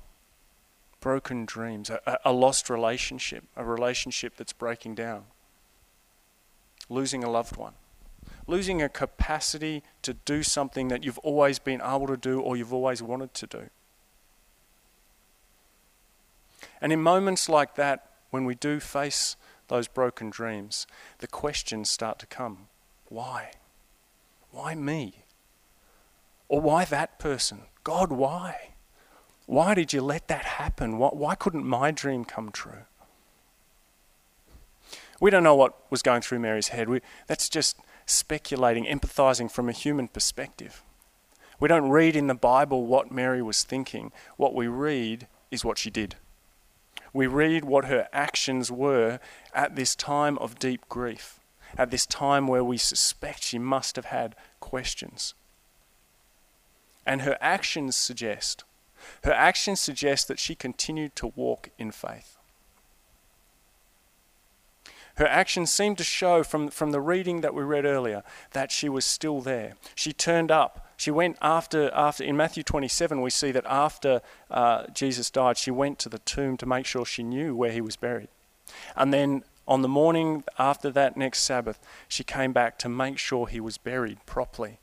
broken 1.00 1.46
dreams, 1.46 1.90
a, 1.90 2.20
a, 2.26 2.32
lost 2.32 2.70
relationship, 2.70 3.44
a 3.56 3.64
relationship 3.64 4.36
that's 4.38 4.54
breaking 4.54 4.96
down, 4.96 5.24
losing 6.90 7.24
a 7.24 7.30
loved 7.30 7.58
one, 7.58 7.74
losing 8.48 8.82
a 8.82 8.90
capacity 8.90 9.84
to 10.02 10.14
do 10.14 10.44
something 10.44 10.88
that 10.90 11.04
you've 11.04 11.20
always 11.20 11.60
been 11.60 11.82
able 11.82 12.08
to 12.08 12.18
do 12.18 12.42
or 12.42 12.58
you've 12.58 12.74
always 12.74 13.02
wanted 13.02 13.34
to 13.34 13.48
do. 13.48 13.70
And 16.82 16.92
in 16.92 17.02
moments 17.02 17.50
like 17.50 17.76
that, 17.76 18.06
when 18.30 18.46
we 18.46 18.56
do 18.56 18.80
face 18.80 19.36
those 19.68 19.88
broken 19.88 20.30
dreams, 20.30 20.88
the 21.20 21.28
questions 21.28 21.90
start 21.90 22.20
to 22.20 22.26
come 22.26 22.68
why? 23.10 23.52
Why 24.52 24.76
me? 24.76 25.24
Or 26.48 26.62
why 26.62 26.86
that 26.86 27.20
person? 27.20 27.64
God, 27.84 28.12
why? 28.12 28.74
Why 29.50 29.74
did 29.74 29.94
you 29.94 30.04
let 30.04 30.28
that 30.28 30.46
happen? 30.46 31.00
Why, 31.00 31.10
why 31.10 31.34
couldn't 31.34 31.66
my 31.66 31.90
dream 31.90 32.24
come 32.24 32.52
true? 32.52 32.84
We 35.20 35.32
don't 35.32 35.42
know 35.42 35.56
what 35.56 35.92
was 35.92 36.04
going 36.04 36.22
through 36.22 36.38
Mary's 36.38 36.68
head. 36.68 36.88
We, 36.88 37.02
that's 37.26 37.50
just 37.50 37.76
speculating, 38.06 38.86
empathizing 38.86 39.50
from 39.50 39.68
a 39.68 39.72
human 39.72 40.08
perspective. 40.08 40.84
We 41.60 41.68
don't 41.68 41.90
read 41.90 42.16
in 42.16 42.28
the 42.28 42.36
Bible 42.36 42.86
what 42.86 43.12
Mary 43.12 43.42
was 43.42 43.64
thinking. 43.64 44.12
What 44.38 44.54
we 44.54 44.68
read 44.68 45.26
is 45.50 45.66
what 45.66 45.80
she 45.80 45.90
did. 45.90 46.14
We 47.12 47.26
read 47.26 47.66
what 47.66 47.86
her 47.86 48.08
actions 48.14 48.72
were 48.72 49.20
at 49.52 49.76
this 49.76 49.96
time 49.96 50.38
of 50.38 50.60
deep 50.60 50.88
grief, 50.90 51.40
at 51.76 51.90
this 51.90 52.06
time 52.06 52.46
where 52.46 52.64
we 52.64 52.78
suspect 52.78 53.42
she 53.42 53.58
must 53.58 53.96
have 53.96 54.06
had 54.06 54.36
questions. 54.60 55.34
And 57.04 57.24
her 57.24 57.36
actions 57.42 57.96
suggest 57.96 58.64
her 59.24 59.34
actions 59.34 59.80
suggest 59.80 60.28
that 60.28 60.40
she 60.40 60.56
continued 60.56 61.16
to 61.18 61.28
walk 61.36 61.70
in 61.78 61.92
faith. 61.92 62.38
Her 65.20 65.28
actions 65.28 65.70
seem 65.70 65.98
to 65.98 66.04
show 66.04 66.44
from, 66.44 66.70
from 66.70 66.92
the 66.92 67.02
reading 67.02 67.42
that 67.42 67.54
we 67.54 67.62
read 67.62 67.84
earlier 67.84 68.24
that 68.52 68.72
she 68.72 68.88
was 68.88 69.04
still 69.04 69.42
there. 69.42 69.74
She 69.94 70.14
turned 70.14 70.50
up. 70.50 70.88
She 70.96 71.12
went 71.12 71.38
after, 71.42 71.92
after 71.94 72.24
in 72.24 72.38
Matthew 72.38 72.64
27, 72.64 73.22
we 73.22 73.30
see 73.30 73.52
that 73.52 73.66
after 73.66 74.22
uh, 74.50 74.86
Jesus 74.94 75.30
died, 75.30 75.58
she 75.58 75.72
went 75.72 76.00
to 76.00 76.10
the 76.10 76.20
tomb 76.20 76.56
to 76.56 76.66
make 76.66 76.86
sure 76.86 77.06
she 77.06 77.24
knew 77.24 77.54
where 77.54 77.74
he 77.74 77.82
was 77.82 77.98
buried. 77.98 78.30
And 78.96 79.14
then 79.14 79.44
on 79.68 79.82
the 79.82 79.88
morning 79.90 80.46
after 80.58 80.90
that 80.92 81.18
next 81.18 81.42
Sabbath, 81.42 81.80
she 82.08 82.24
came 82.24 82.54
back 82.54 82.80
to 82.80 82.90
make 82.90 83.18
sure 83.18 83.48
he 83.48 83.60
was 83.60 83.78
buried 83.78 84.26
properly. 84.26 84.80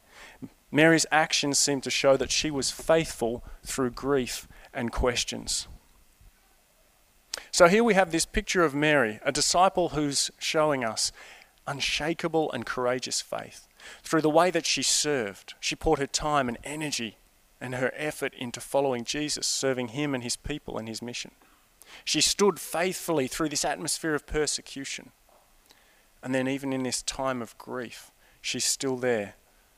Mary's 0.70 1.06
actions 1.12 1.58
seem 1.58 1.80
to 1.80 1.90
show 1.90 2.16
that 2.16 2.30
she 2.30 2.50
was 2.50 2.70
faithful 2.70 3.44
through 3.64 3.90
grief 3.90 4.48
and 4.74 4.92
questions. 4.92 5.68
So 7.50 7.68
here 7.68 7.84
we 7.84 7.94
have 7.94 8.10
this 8.10 8.26
picture 8.26 8.64
of 8.64 8.74
Mary, 8.74 9.20
a 9.22 9.32
disciple 9.32 9.90
who's 9.90 10.30
showing 10.38 10.84
us 10.84 11.12
unshakable 11.66 12.50
and 12.52 12.66
courageous 12.66 13.20
faith. 13.20 13.68
Through 14.02 14.22
the 14.22 14.30
way 14.30 14.50
that 14.50 14.66
she 14.66 14.82
served, 14.82 15.54
she 15.60 15.76
poured 15.76 15.98
her 15.98 16.06
time 16.06 16.48
and 16.48 16.58
energy 16.64 17.18
and 17.60 17.76
her 17.76 17.92
effort 17.96 18.34
into 18.34 18.60
following 18.60 19.04
Jesus, 19.04 19.46
serving 19.46 19.88
him 19.88 20.14
and 20.14 20.22
his 20.22 20.36
people 20.36 20.78
and 20.78 20.88
his 20.88 21.00
mission. 21.00 21.30
She 22.04 22.20
stood 22.20 22.58
faithfully 22.58 23.28
through 23.28 23.48
this 23.48 23.64
atmosphere 23.64 24.14
of 24.14 24.26
persecution. 24.26 25.12
And 26.22 26.34
then, 26.34 26.48
even 26.48 26.72
in 26.72 26.82
this 26.82 27.02
time 27.02 27.40
of 27.40 27.56
grief, 27.56 28.10
she's 28.40 28.64
still 28.64 28.96
there 28.96 29.34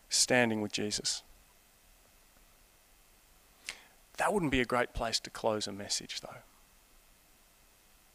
standing 0.09 0.61
with 0.61 0.73
Jesus. 0.73 1.23
That 4.19 4.33
wouldn't 4.33 4.53
be 4.53 4.61
a 4.61 4.65
great 4.65 4.93
place 4.93 5.21
to 5.21 5.31
close 5.31 5.67
a 5.67 5.73
message, 5.73 6.21
though. 6.21 6.43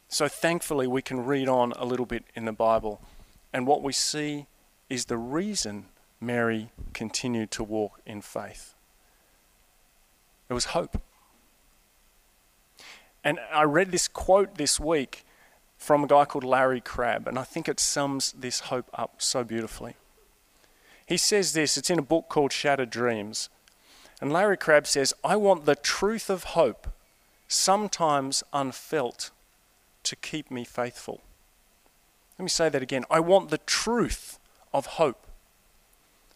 So 0.09 0.27
thankfully, 0.27 0.85
we 0.85 1.01
can 1.01 1.25
read 1.25 1.47
on 1.47 1.71
a 1.73 1.85
little 1.85 2.05
bit 2.05 2.25
in 2.35 2.45
the 2.45 2.51
Bible, 2.51 3.01
and 3.51 3.65
what 3.65 3.81
we 3.81 3.93
see 3.93 4.45
is 4.89 5.05
the 5.05 5.17
reason 5.17 5.85
Mary 6.21 6.69
continued 6.93 7.51
to 7.51 7.63
walk 7.63 7.99
in 8.05 8.21
faith. 8.21 8.75
It 10.49 10.53
was 10.53 10.65
hope. 10.65 11.01
And 13.23 13.39
I 13.51 13.63
read 13.63 13.91
this 13.91 14.07
quote 14.07 14.55
this 14.55 14.79
week 14.79 15.25
from 15.77 16.03
a 16.03 16.07
guy 16.07 16.25
called 16.25 16.43
Larry 16.43 16.81
Crabb, 16.81 17.27
and 17.27 17.39
I 17.39 17.43
think 17.43 17.67
it 17.67 17.79
sums 17.79 18.33
this 18.33 18.61
hope 18.61 18.89
up 18.93 19.15
so 19.17 19.43
beautifully. 19.43 19.95
He 21.05 21.17
says 21.17 21.53
this, 21.53 21.77
it's 21.77 21.89
in 21.89 21.99
a 21.99 22.03
book 22.03 22.29
called 22.29 22.51
Shattered 22.51 22.89
Dreams. 22.89 23.49
And 24.21 24.31
Larry 24.31 24.57
Crabb 24.57 24.87
says, 24.87 25.13
I 25.23 25.35
want 25.35 25.65
the 25.65 25.75
truth 25.75 26.29
of 26.29 26.43
hope, 26.43 26.87
sometimes 27.47 28.43
unfelt, 28.53 29.31
to 30.03 30.15
keep 30.15 30.49
me 30.49 30.63
faithful. 30.63 31.21
Let 32.37 32.43
me 32.43 32.49
say 32.49 32.69
that 32.69 32.81
again. 32.81 33.05
I 33.09 33.19
want 33.19 33.49
the 33.49 33.59
truth 33.59 34.39
of 34.73 34.85
hope. 34.85 35.27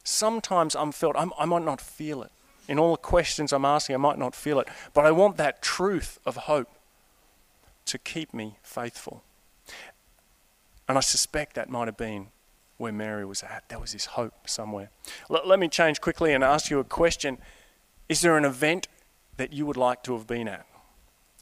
Sometimes 0.03 0.75
unfelt. 0.75 1.15
I'm, 1.17 1.33
I 1.39 1.45
might 1.45 1.65
not 1.65 1.81
feel 1.81 2.21
it. 2.23 2.31
In 2.67 2.77
all 2.77 2.91
the 2.91 2.97
questions 2.97 3.53
I'm 3.53 3.65
asking, 3.65 3.95
I 3.95 3.99
might 3.99 4.17
not 4.17 4.35
feel 4.35 4.59
it. 4.59 4.67
But 4.93 5.05
I 5.05 5.11
want 5.11 5.37
that 5.37 5.61
truth 5.61 6.19
of 6.25 6.35
hope 6.35 6.69
to 7.85 7.97
keep 7.97 8.33
me 8.33 8.57
faithful. 8.61 9.23
And 10.87 10.97
I 10.97 11.01
suspect 11.01 11.55
that 11.55 11.69
might 11.69 11.87
have 11.87 11.97
been 11.97 12.27
where 12.77 12.91
Mary 12.91 13.25
was 13.25 13.43
at. 13.43 13.63
There 13.69 13.79
was 13.79 13.93
this 13.93 14.05
hope 14.05 14.47
somewhere. 14.47 14.89
L- 15.29 15.41
let 15.45 15.59
me 15.59 15.67
change 15.67 16.01
quickly 16.01 16.33
and 16.33 16.43
ask 16.43 16.69
you 16.69 16.79
a 16.79 16.83
question. 16.83 17.37
Is 18.07 18.21
there 18.21 18.37
an 18.37 18.45
event 18.45 18.87
that 19.37 19.53
you 19.53 19.65
would 19.65 19.77
like 19.77 20.03
to 20.03 20.13
have 20.13 20.27
been 20.27 20.47
at? 20.47 20.65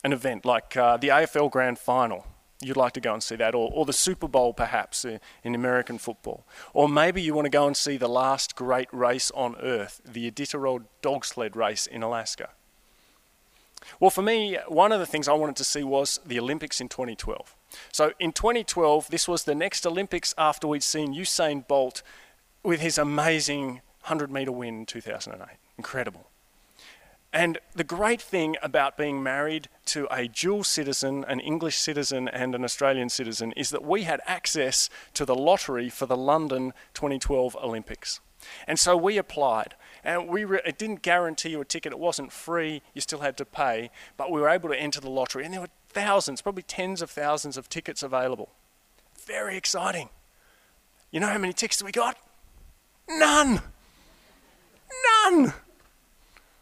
An 0.03 0.13
event 0.13 0.45
like 0.45 0.75
uh, 0.77 0.97
the 0.97 1.09
AFL 1.09 1.51
Grand 1.51 1.79
Final. 1.79 2.25
You'd 2.61 2.77
like 2.77 2.93
to 2.93 3.01
go 3.01 3.13
and 3.13 3.21
see 3.21 3.35
that, 3.35 3.53
or, 3.53 3.69
or 3.73 3.85
the 3.85 3.93
Super 3.93 4.27
Bowl 4.27 4.53
perhaps 4.53 5.03
uh, 5.03 5.17
in 5.43 5.55
American 5.55 5.97
football. 5.97 6.45
Or 6.73 6.87
maybe 6.87 7.21
you 7.21 7.33
want 7.33 7.45
to 7.45 7.49
go 7.49 7.67
and 7.67 7.75
see 7.75 7.97
the 7.97 8.07
last 8.07 8.55
great 8.55 8.87
race 8.93 9.29
on 9.31 9.55
earth, 9.61 10.01
the 10.05 10.31
Iditarod 10.31 10.85
dog 11.01 11.25
sled 11.25 11.55
race 11.55 11.85
in 11.85 12.01
Alaska. 12.01 12.49
Well, 13.99 14.09
for 14.09 14.21
me, 14.21 14.57
one 14.67 14.91
of 14.91 14.99
the 14.99 15.05
things 15.05 15.27
I 15.27 15.33
wanted 15.33 15.57
to 15.57 15.63
see 15.63 15.83
was 15.83 16.19
the 16.25 16.39
Olympics 16.39 16.79
in 16.81 16.87
2012. 16.89 17.54
So 17.91 18.13
in 18.19 18.31
2012, 18.31 19.09
this 19.09 19.27
was 19.27 19.43
the 19.43 19.55
next 19.55 19.85
Olympics 19.85 20.33
after 20.37 20.67
we'd 20.67 20.83
seen 20.83 21.13
Usain 21.13 21.67
Bolt 21.67 22.01
with 22.63 22.81
his 22.81 22.97
amazing 22.97 23.81
100 24.01 24.31
metre 24.31 24.51
win 24.51 24.79
in 24.79 24.85
2008. 24.85 25.57
Incredible. 25.77 26.27
And 27.35 27.57
the 27.75 27.83
great 27.83 28.21
thing 28.21 28.55
about 28.61 28.95
being 28.95 29.21
married 29.21 29.67
to 29.87 30.07
a 30.09 30.29
dual 30.29 30.63
citizen, 30.63 31.25
an 31.27 31.41
English 31.41 31.75
citizen 31.75 32.29
and 32.29 32.55
an 32.55 32.63
Australian 32.63 33.09
citizen, 33.09 33.51
is 33.57 33.71
that 33.71 33.83
we 33.83 34.03
had 34.03 34.21
access 34.25 34.89
to 35.15 35.25
the 35.25 35.35
lottery 35.35 35.89
for 35.89 36.05
the 36.05 36.15
London 36.15 36.71
2012 36.93 37.57
Olympics. 37.61 38.21
And 38.67 38.79
so 38.79 38.95
we 38.95 39.17
applied. 39.17 39.75
And 40.01 40.29
we 40.29 40.45
re- 40.45 40.61
it 40.65 40.77
didn't 40.77 41.01
guarantee 41.01 41.49
you 41.49 41.59
a 41.59 41.65
ticket, 41.65 41.91
it 41.91 41.99
wasn't 41.99 42.31
free, 42.31 42.81
you 42.93 43.01
still 43.01 43.19
had 43.19 43.35
to 43.37 43.45
pay, 43.45 43.89
but 44.15 44.31
we 44.31 44.39
were 44.39 44.49
able 44.49 44.69
to 44.69 44.79
enter 44.79 45.01
the 45.01 45.09
lottery. 45.09 45.43
And 45.43 45.53
there 45.53 45.61
were 45.61 45.69
thousands, 45.95 46.41
probably 46.41 46.63
tens 46.63 47.01
of 47.01 47.09
thousands 47.09 47.57
of 47.57 47.69
tickets 47.69 48.03
available. 48.03 48.49
Very 49.25 49.55
exciting. 49.57 50.09
You 51.09 51.21
know 51.21 51.27
how 51.27 51.37
many 51.37 51.53
tickets 51.53 51.81
we 51.81 51.93
got? 51.93 52.17
None! 53.09 53.61
None! 55.23 55.53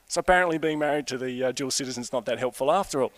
So 0.08 0.20
apparently, 0.20 0.60
being 0.60 0.78
married 0.78 1.08
to 1.08 1.18
the 1.18 1.46
uh, 1.46 1.52
dual 1.52 1.72
citizen 1.72 2.02
is 2.04 2.14
not 2.14 2.26
that 2.26 2.38
helpful 2.38 2.72
after 2.72 3.02
all. 3.02 3.12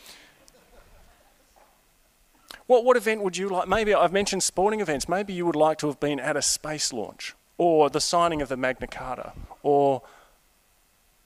What, 2.67 2.85
what 2.85 2.95
event 2.95 3.21
would 3.21 3.35
you 3.35 3.49
like? 3.49 3.67
Maybe 3.67 3.93
I've 3.93 4.13
mentioned 4.13 4.41
sporting 4.41 4.79
events. 4.79 5.09
Maybe 5.09 5.33
you 5.33 5.45
would 5.45 5.57
like 5.57 5.77
to 5.79 5.87
have 5.87 5.99
been 5.99 6.21
at 6.21 6.37
a 6.37 6.41
space 6.41 6.93
launch, 6.93 7.35
or 7.57 7.89
the 7.89 7.99
signing 7.99 8.41
of 8.41 8.47
the 8.47 8.57
Magna 8.57 8.87
Carta, 8.87 9.33
or 9.61 10.01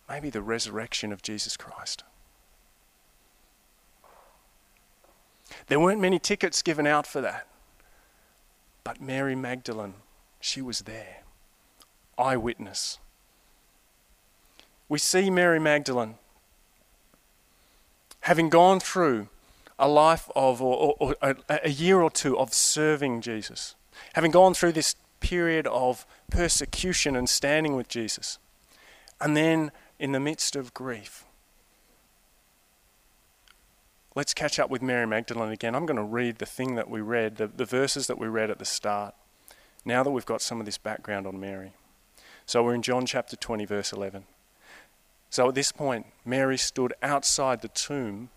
maybe 0.09 0.31
the 0.31 0.41
resurrection 0.41 1.13
of 1.13 1.21
Jesus 1.21 1.55
Christ. 1.55 2.03
There 5.69 5.79
weren't 5.79 6.01
many 6.01 6.19
tickets 6.19 6.61
given 6.61 6.85
out 6.85 7.07
for 7.07 7.21
that. 7.21 7.47
But 8.83 8.99
Mary 8.99 9.35
Magdalene, 9.35 9.93
she 10.41 10.61
was 10.61 10.81
there, 10.81 11.23
eyewitness 12.17 12.99
we 14.89 14.97
see 14.97 15.29
Mary 15.29 15.59
Magdalene 15.59 16.15
having 18.21 18.49
gone 18.49 18.79
through 18.79 19.29
a 19.77 19.87
life 19.87 20.29
of, 20.35 20.61
or, 20.61 20.95
or, 20.99 21.15
or 21.21 21.37
a, 21.47 21.59
a 21.63 21.69
year 21.69 22.01
or 22.01 22.09
two 22.09 22.37
of 22.37 22.53
serving 22.53 23.21
Jesus, 23.21 23.75
having 24.15 24.31
gone 24.31 24.53
through 24.53 24.73
this 24.73 24.95
period 25.21 25.67
of 25.67 26.05
persecution 26.29 27.15
and 27.15 27.29
standing 27.29 27.75
with 27.75 27.87
Jesus, 27.87 28.39
and 29.21 29.37
then 29.37 29.71
in 29.99 30.11
the 30.11 30.19
midst 30.19 30.55
of 30.55 30.73
grief. 30.73 31.23
Let's 34.15 34.33
catch 34.33 34.59
up 34.59 34.69
with 34.69 34.81
Mary 34.81 35.05
Magdalene 35.05 35.51
again. 35.51 35.75
I'm 35.75 35.85
going 35.85 35.97
to 35.97 36.03
read 36.03 36.39
the 36.39 36.45
thing 36.45 36.75
that 36.75 36.89
we 36.89 36.99
read, 36.99 37.37
the, 37.37 37.47
the 37.47 37.65
verses 37.65 38.07
that 38.07 38.17
we 38.17 38.27
read 38.27 38.49
at 38.49 38.57
the 38.57 38.65
start, 38.65 39.13
now 39.85 40.01
that 40.03 40.09
we've 40.09 40.25
got 40.25 40.41
some 40.41 40.59
of 40.59 40.65
this 40.65 40.79
background 40.79 41.27
on 41.27 41.39
Mary. 41.39 41.73
So 42.45 42.63
we're 42.63 42.73
in 42.73 42.81
John 42.81 43.05
chapter 43.05 43.35
20, 43.35 43.65
verse 43.65 43.93
11. 43.93 44.23
So 45.29 45.47
at 45.47 45.55
this 45.55 45.71
point, 45.71 46.07
Mary 46.25 46.57
stood 46.57 46.93
outside 47.03 47.61
the 47.61 47.67
tomb 47.67 48.29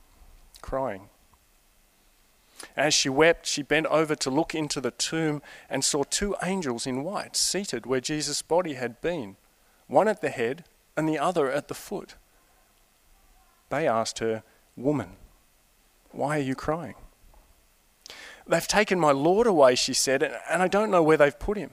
crying. 0.61 1.09
As 2.77 2.93
she 2.93 3.09
wept, 3.09 3.47
she 3.47 3.63
bent 3.63 3.87
over 3.87 4.15
to 4.15 4.31
look 4.31 4.55
into 4.55 4.81
the 4.81 4.91
tomb 4.91 5.41
and 5.71 5.83
saw 5.83 6.05
two 6.05 6.37
angels 6.43 6.87
in 6.87 7.03
white 7.03 7.35
seated 7.35 7.87
where 7.87 8.01
Jesus' 8.01 8.43
body 8.43 8.75
had 8.75 9.01
been, 9.01 9.37
one 9.87 10.07
at 10.07 10.21
the 10.21 10.29
head 10.29 10.65
and 10.97 11.09
the 11.09 11.19
other 11.19 11.51
at 11.51 11.69
the 11.69 11.75
foot. 11.75 12.15
They 13.71 13.89
asked 13.89 14.19
her, 14.19 14.43
Woman, 14.77 15.17
why 16.13 16.39
are 16.39 16.43
you 16.43 16.55
crying? 16.55 16.95
They've 18.47 18.67
taken 18.67 18.99
my 18.99 19.13
Lord 19.13 19.47
away, 19.47 19.75
she 19.75 19.95
said, 19.95 20.23
and 20.23 20.63
I 20.63 20.69
don't 20.69 20.91
know 20.91 21.03
where 21.03 21.17
they've 21.17 21.39
put 21.39 21.57
him. 21.57 21.71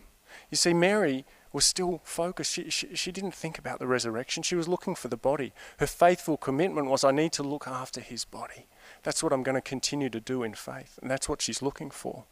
You 0.51 0.57
see, 0.57 0.73
Mary 0.73 1.25
was 1.51 1.65
still 1.65 2.01
focused. 2.03 2.53
She, 2.53 2.69
she, 2.69 2.95
she, 2.95 3.11
didn't 3.11 3.33
think 3.33 3.57
about 3.57 3.79
the 3.79 3.87
resurrection. 3.87 4.43
She 4.43 4.55
was 4.55 4.67
looking 4.67 4.95
for 4.95 5.07
the 5.07 5.17
body. 5.17 5.51
Her 5.77 5.87
faithful 5.87 6.37
commitment 6.37 6.87
was, 6.87 7.03
I 7.03 7.11
need 7.11 7.31
to 7.33 7.43
look 7.43 7.67
after 7.67 8.01
his 8.01 8.23
body. 8.23 8.67
That's 9.03 9.23
what 9.23 9.33
I'm 9.33 9.43
going 9.43 9.55
to 9.55 9.61
continue 9.61 10.09
to 10.09 10.19
do 10.19 10.43
in 10.43 10.53
faith. 10.53 10.99
And 11.01 11.09
that's 11.09 11.27
what 11.27 11.41
she's 11.41 11.61
looking 11.61 11.89
for. 11.89 12.25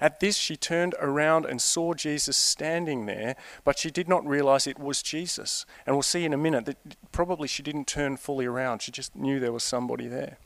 At 0.00 0.20
this, 0.20 0.36
she 0.36 0.56
turned 0.56 0.94
around 1.00 1.46
and 1.46 1.60
saw 1.60 1.94
Jesus 1.94 2.36
standing 2.36 3.06
there, 3.06 3.36
but 3.64 3.78
she 3.78 3.90
did 3.90 4.08
not 4.08 4.26
realize 4.26 4.66
it 4.66 4.78
was 4.78 5.02
Jesus. 5.02 5.64
And 5.86 5.96
we'll 5.96 6.02
see 6.02 6.24
in 6.24 6.34
a 6.34 6.38
minute 6.38 6.66
that 6.66 6.76
probably 7.10 7.48
she 7.48 7.62
didn't 7.62 7.86
turn 7.86 8.16
fully 8.16 8.46
around. 8.46 8.82
She 8.82 8.92
just 8.92 9.16
knew 9.16 9.40
there 9.40 9.52
was 9.52 9.64
somebody 9.64 10.08
there. 10.08 10.38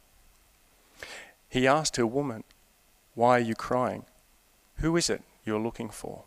He 1.49 1.67
asked 1.67 1.97
her, 1.97 2.07
Woman, 2.07 2.45
why 3.15 3.39
are 3.39 3.43
you 3.43 3.55
crying? 3.55 4.05
Who 4.77 4.97
is 4.97 5.11
it 5.11 5.23
you're 5.45 5.61
looking 5.61 5.89
for? 5.89 6.25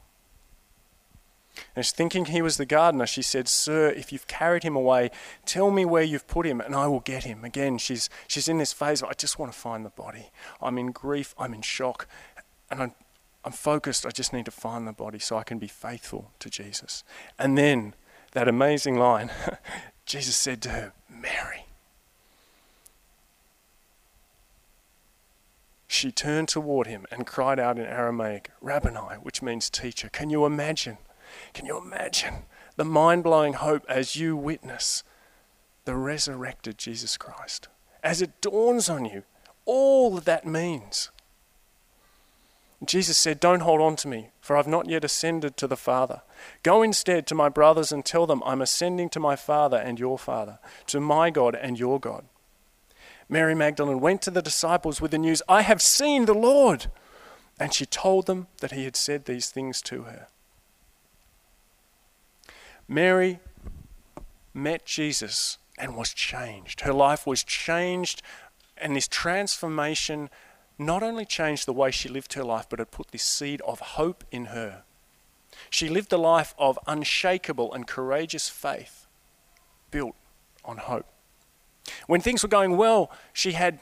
And 1.75 1.85
thinking 1.85 2.25
he 2.25 2.41
was 2.41 2.57
the 2.57 2.65
gardener, 2.65 3.05
she 3.05 3.21
said, 3.21 3.47
Sir, 3.47 3.89
if 3.89 4.11
you've 4.11 4.27
carried 4.27 4.63
him 4.63 4.75
away, 4.75 5.11
tell 5.45 5.71
me 5.71 5.85
where 5.85 6.03
you've 6.03 6.27
put 6.27 6.45
him, 6.45 6.61
and 6.61 6.75
I 6.75 6.87
will 6.87 6.99
get 6.99 7.23
him. 7.23 7.43
Again, 7.43 7.77
she's, 7.77 8.09
she's 8.27 8.47
in 8.47 8.57
this 8.57 8.73
phase 8.73 9.03
I 9.03 9.13
just 9.13 9.39
want 9.39 9.51
to 9.51 9.57
find 9.57 9.85
the 9.85 9.89
body. 9.89 10.29
I'm 10.61 10.77
in 10.77 10.91
grief, 10.91 11.35
I'm 11.37 11.53
in 11.53 11.61
shock, 11.61 12.07
and 12.69 12.81
I'm, 12.81 12.93
I'm 13.45 13.51
focused. 13.51 14.05
I 14.05 14.09
just 14.09 14.33
need 14.33 14.45
to 14.45 14.51
find 14.51 14.87
the 14.87 14.93
body 14.93 15.19
so 15.19 15.37
I 15.37 15.43
can 15.43 15.59
be 15.59 15.67
faithful 15.67 16.31
to 16.39 16.49
Jesus. 16.49 17.03
And 17.37 17.57
then 17.57 17.93
that 18.33 18.47
amazing 18.47 18.97
line 18.97 19.31
Jesus 20.09 20.35
said 20.35 20.59
to 20.63 20.69
her, 20.69 20.93
Mary. 21.07 21.65
She 25.87 26.11
turned 26.11 26.47
toward 26.47 26.87
him 26.87 27.05
and 27.11 27.27
cried 27.27 27.59
out 27.59 27.77
in 27.77 27.85
Aramaic, 27.85 28.49
Rabboni, 28.59 29.17
which 29.21 29.43
means 29.43 29.69
teacher. 29.69 30.09
Can 30.09 30.31
you 30.31 30.45
imagine? 30.45 30.97
Can 31.53 31.67
you 31.67 31.77
imagine 31.77 32.45
the 32.75 32.85
mind 32.85 33.23
blowing 33.23 33.53
hope 33.53 33.85
as 33.87 34.15
you 34.15 34.35
witness 34.35 35.03
the 35.85 35.95
resurrected 35.95 36.79
Jesus 36.79 37.17
Christ? 37.17 37.67
As 38.03 38.19
it 38.19 38.41
dawns 38.41 38.89
on 38.89 39.05
you, 39.05 39.23
all 39.65 40.11
that, 40.15 40.25
that 40.25 40.45
means. 40.47 41.11
Jesus 42.85 43.17
said, 43.17 43.39
Don't 43.39 43.61
hold 43.61 43.81
on 43.81 43.95
to 43.97 44.07
me, 44.07 44.29
for 44.39 44.55
I've 44.55 44.67
not 44.67 44.89
yet 44.89 45.03
ascended 45.03 45.57
to 45.57 45.67
the 45.67 45.75
Father. 45.75 46.21
Go 46.63 46.81
instead 46.81 47.27
to 47.27 47.35
my 47.35 47.49
brothers 47.49 47.91
and 47.91 48.05
tell 48.05 48.25
them, 48.25 48.41
I'm 48.45 48.61
ascending 48.61 49.09
to 49.09 49.19
my 49.19 49.35
Father 49.35 49.77
and 49.77 49.99
your 49.99 50.17
Father, 50.17 50.59
to 50.87 50.99
my 50.99 51.29
God 51.29 51.55
and 51.55 51.77
your 51.77 51.99
God. 51.99 52.25
Mary 53.27 53.53
Magdalene 53.53 53.99
went 53.99 54.21
to 54.23 54.31
the 54.31 54.41
disciples 54.41 55.01
with 55.01 55.11
the 55.11 55.17
news, 55.17 55.41
I 55.47 55.61
have 55.61 55.81
seen 55.81 56.25
the 56.25 56.33
Lord. 56.33 56.87
And 57.59 57.73
she 57.73 57.85
told 57.85 58.25
them 58.25 58.47
that 58.61 58.71
he 58.71 58.85
had 58.85 58.95
said 58.95 59.25
these 59.25 59.51
things 59.51 59.81
to 59.83 60.03
her. 60.03 60.27
Mary 62.87 63.39
met 64.53 64.85
Jesus 64.85 65.57
and 65.77 65.95
was 65.95 66.13
changed. 66.13 66.81
Her 66.81 66.93
life 66.93 67.27
was 67.27 67.43
changed, 67.43 68.21
and 68.77 68.95
this 68.95 69.07
transformation 69.07 70.29
not 70.79 71.03
only 71.03 71.25
changed 71.25 71.65
the 71.65 71.73
way 71.73 71.91
she 71.91 72.09
lived 72.09 72.33
her 72.33 72.43
life, 72.43 72.65
but 72.69 72.79
it 72.79 72.89
put 72.89 73.09
this 73.09 73.23
seed 73.23 73.61
of 73.61 73.79
hope 73.79 74.23
in 74.31 74.45
her. 74.45 74.83
She 75.69 75.89
lived 75.89 76.11
a 76.13 76.17
life 76.17 76.55
of 76.57 76.79
unshakable 76.87 77.73
and 77.73 77.85
courageous 77.85 78.47
faith 78.47 79.05
built 79.91 80.15
on 80.63 80.77
hope. 80.77 81.05
When 82.07 82.21
things 82.21 82.43
were 82.43 82.49
going 82.49 82.77
well, 82.77 83.11
she 83.33 83.51
had 83.51 83.79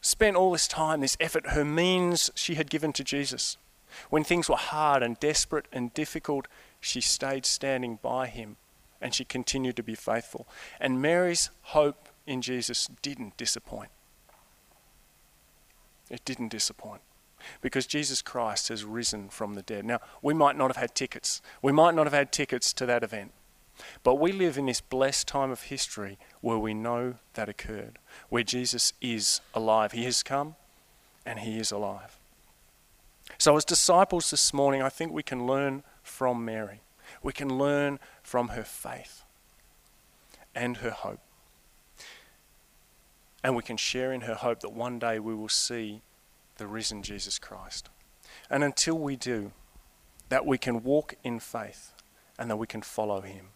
spent 0.00 0.36
all 0.36 0.52
this 0.52 0.66
time, 0.66 1.00
this 1.00 1.16
effort, 1.20 1.48
her 1.48 1.64
means 1.64 2.30
she 2.34 2.56
had 2.56 2.70
given 2.70 2.92
to 2.94 3.04
Jesus. 3.04 3.56
When 4.10 4.24
things 4.24 4.48
were 4.48 4.56
hard 4.56 5.02
and 5.02 5.18
desperate 5.20 5.66
and 5.72 5.94
difficult, 5.94 6.48
she 6.80 7.00
stayed 7.00 7.46
standing 7.46 7.98
by 8.02 8.26
him 8.26 8.56
and 9.00 9.14
she 9.14 9.24
continued 9.24 9.76
to 9.76 9.82
be 9.82 9.94
faithful. 9.94 10.48
And 10.80 11.00
Mary's 11.00 11.50
hope 11.62 12.08
in 12.26 12.42
Jesus 12.42 12.88
didn't 13.02 13.36
disappoint. 13.36 13.90
It 16.10 16.24
didn't 16.24 16.48
disappoint 16.48 17.02
because 17.60 17.86
Jesus 17.86 18.22
Christ 18.22 18.68
has 18.68 18.84
risen 18.84 19.28
from 19.28 19.54
the 19.54 19.62
dead. 19.62 19.84
Now, 19.84 20.00
we 20.22 20.34
might 20.34 20.56
not 20.56 20.68
have 20.68 20.76
had 20.76 20.94
tickets. 20.94 21.42
We 21.62 21.72
might 21.72 21.94
not 21.94 22.06
have 22.06 22.12
had 22.12 22.32
tickets 22.32 22.72
to 22.74 22.86
that 22.86 23.02
event. 23.02 23.32
But 24.02 24.14
we 24.14 24.32
live 24.32 24.56
in 24.56 24.66
this 24.66 24.80
blessed 24.80 25.28
time 25.28 25.50
of 25.50 25.62
history 25.62 26.18
where 26.40 26.58
we 26.58 26.72
know 26.72 27.14
that 27.34 27.48
occurred, 27.48 27.98
where 28.30 28.42
Jesus 28.42 28.94
is 29.00 29.40
alive. 29.54 29.92
He 29.92 30.04
has 30.04 30.22
come 30.22 30.56
and 31.26 31.40
he 31.40 31.58
is 31.58 31.70
alive. 31.70 32.18
So, 33.38 33.56
as 33.56 33.64
disciples 33.64 34.30
this 34.30 34.54
morning, 34.54 34.80
I 34.80 34.88
think 34.88 35.12
we 35.12 35.22
can 35.22 35.46
learn 35.46 35.82
from 36.02 36.44
Mary. 36.44 36.80
We 37.22 37.32
can 37.32 37.58
learn 37.58 37.98
from 38.22 38.48
her 38.48 38.62
faith 38.62 39.24
and 40.54 40.78
her 40.78 40.90
hope. 40.90 41.20
And 43.44 43.54
we 43.54 43.62
can 43.62 43.76
share 43.76 44.12
in 44.12 44.22
her 44.22 44.34
hope 44.34 44.60
that 44.60 44.72
one 44.72 44.98
day 44.98 45.18
we 45.18 45.34
will 45.34 45.48
see 45.48 46.02
the 46.56 46.66
risen 46.66 47.02
Jesus 47.02 47.38
Christ. 47.38 47.88
And 48.50 48.64
until 48.64 48.98
we 48.98 49.16
do, 49.16 49.52
that 50.28 50.46
we 50.46 50.58
can 50.58 50.82
walk 50.82 51.14
in 51.22 51.38
faith 51.38 51.92
and 52.38 52.50
that 52.50 52.56
we 52.56 52.66
can 52.66 52.82
follow 52.82 53.20
him. 53.20 53.48